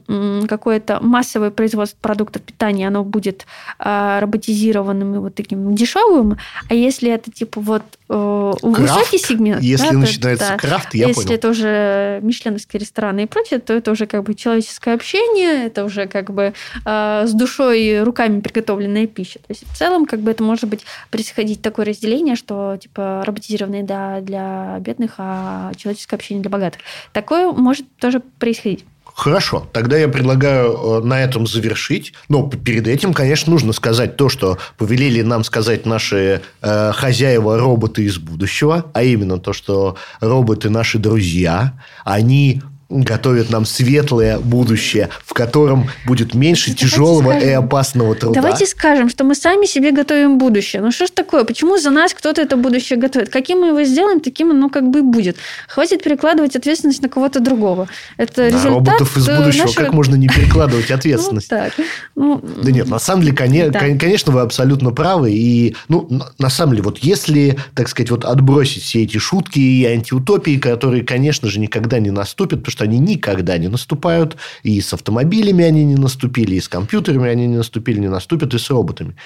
[0.49, 3.47] какое-то массовое производство продуктов питания, оно будет
[3.79, 6.37] э, роботизированным и вот таким дешевым,
[6.69, 9.63] а если это типа вот э, высокий сегмент...
[9.63, 10.57] Если да, начинается да.
[10.57, 11.35] крафт, я Если понял.
[11.35, 16.07] это уже мишленовские рестораны и прочее, то это уже как бы человеческое общение, это уже
[16.07, 16.55] как бы
[16.85, 19.39] э, с душой и руками приготовленная пища.
[19.41, 23.83] То есть в целом как бы это может быть происходить такое разделение, что типа роботизированные
[23.83, 26.81] да, для бедных, а человеческое общение для богатых.
[27.13, 28.85] Такое может тоже происходить.
[29.17, 32.13] Хорошо, тогда я предлагаю э, на этом завершить.
[32.29, 38.05] Но перед этим, конечно, нужно сказать то, что повелели нам сказать наши э, хозяева роботы
[38.05, 45.35] из будущего, а именно то, что роботы наши друзья, они готовит нам светлое будущее, в
[45.35, 48.41] котором будет меньше давайте тяжелого скажем, и опасного труда.
[48.41, 50.83] Давайте скажем, что мы сами себе готовим будущее.
[50.83, 51.45] Ну что ж такое?
[51.45, 53.31] Почему за нас кто-то это будущее готовит?
[53.31, 55.37] Каким мы его сделаем, таким оно как бы и будет.
[55.69, 57.89] Хватит перекладывать ответственность на кого-то другого.
[58.17, 59.85] Это на результат роботов из будущего нашего...
[59.85, 61.51] как можно не перекладывать ответственность?
[61.51, 61.73] Ну, так.
[62.15, 65.33] Ну, да нет, на самом деле, конечно, вы абсолютно правы.
[65.33, 66.09] И, ну,
[66.39, 71.05] на самом деле, вот если, так сказать, вот отбросить все эти шутки и антиутопии, которые,
[71.05, 74.37] конечно же, никогда не наступят, потому что они никогда не наступают.
[74.63, 78.59] И с автомобилями они не наступили, и с компьютерами они не наступили, не наступят, и
[78.59, 79.17] с роботами.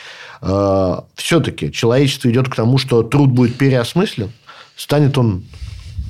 [0.41, 4.31] А, Все-таки человечество идет к тому, что труд будет переосмыслен,
[4.77, 5.43] станет он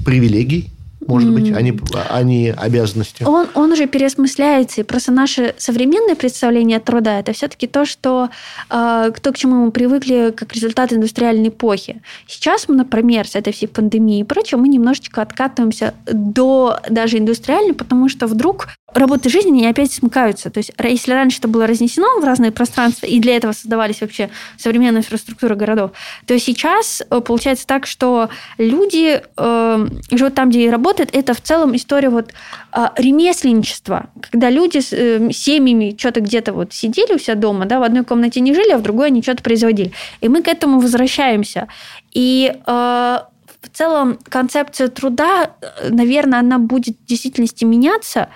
[0.04, 0.70] привилегией,
[1.06, 1.78] может быть, а не,
[2.08, 3.22] а не обязанности.
[3.24, 4.80] Он, он уже переосмысляется.
[4.80, 8.28] И просто наше современное представление труда– это все-таки то, что
[8.68, 12.02] э, то, к чему мы привыкли как результат индустриальной эпохи.
[12.26, 17.74] Сейчас мы, например, с этой всей пандемией и прочим, мы немножечко откатываемся до даже индустриальной,
[17.74, 20.50] потому что вдруг работы жизни они опять смыкаются.
[20.50, 24.30] То есть, если раньше это было разнесено в разные пространства, и для этого создавались вообще
[24.56, 25.92] современная инфраструктура городов,
[26.26, 31.10] то сейчас э, получается так, что люди э, живут там, где и работают.
[31.12, 32.32] Это в целом история вот
[32.72, 37.80] э, ремесленничества, когда люди с э, семьями что-то где-то вот сидели у себя дома, да,
[37.80, 39.92] в одной комнате не жили, а в другой они что-то производили.
[40.20, 41.68] И мы к этому возвращаемся.
[42.12, 43.18] И э,
[43.60, 48.28] в целом концепция труда, э, наверное, она будет в действительности меняться.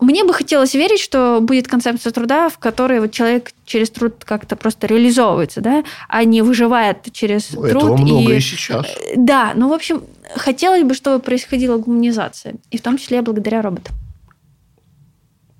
[0.00, 4.54] Мне бы хотелось верить, что будет концепция труда, в которой вот человек через труд как-то
[4.54, 7.82] просто реализовывается, да, а не выживает через ну, труд.
[7.82, 8.86] Этого много и, и сейчас.
[8.86, 13.62] Э, да, ну, в общем, хотелось бы, чтобы происходила гуманизация, и в том числе благодаря
[13.62, 13.94] роботам.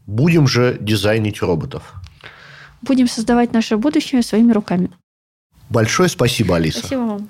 [0.06, 1.94] Будем же дизайнить роботов.
[2.82, 4.90] Будем создавать наше будущее своими руками.
[5.70, 6.80] Большое спасибо, Алиса.
[6.80, 7.28] Спасибо вам.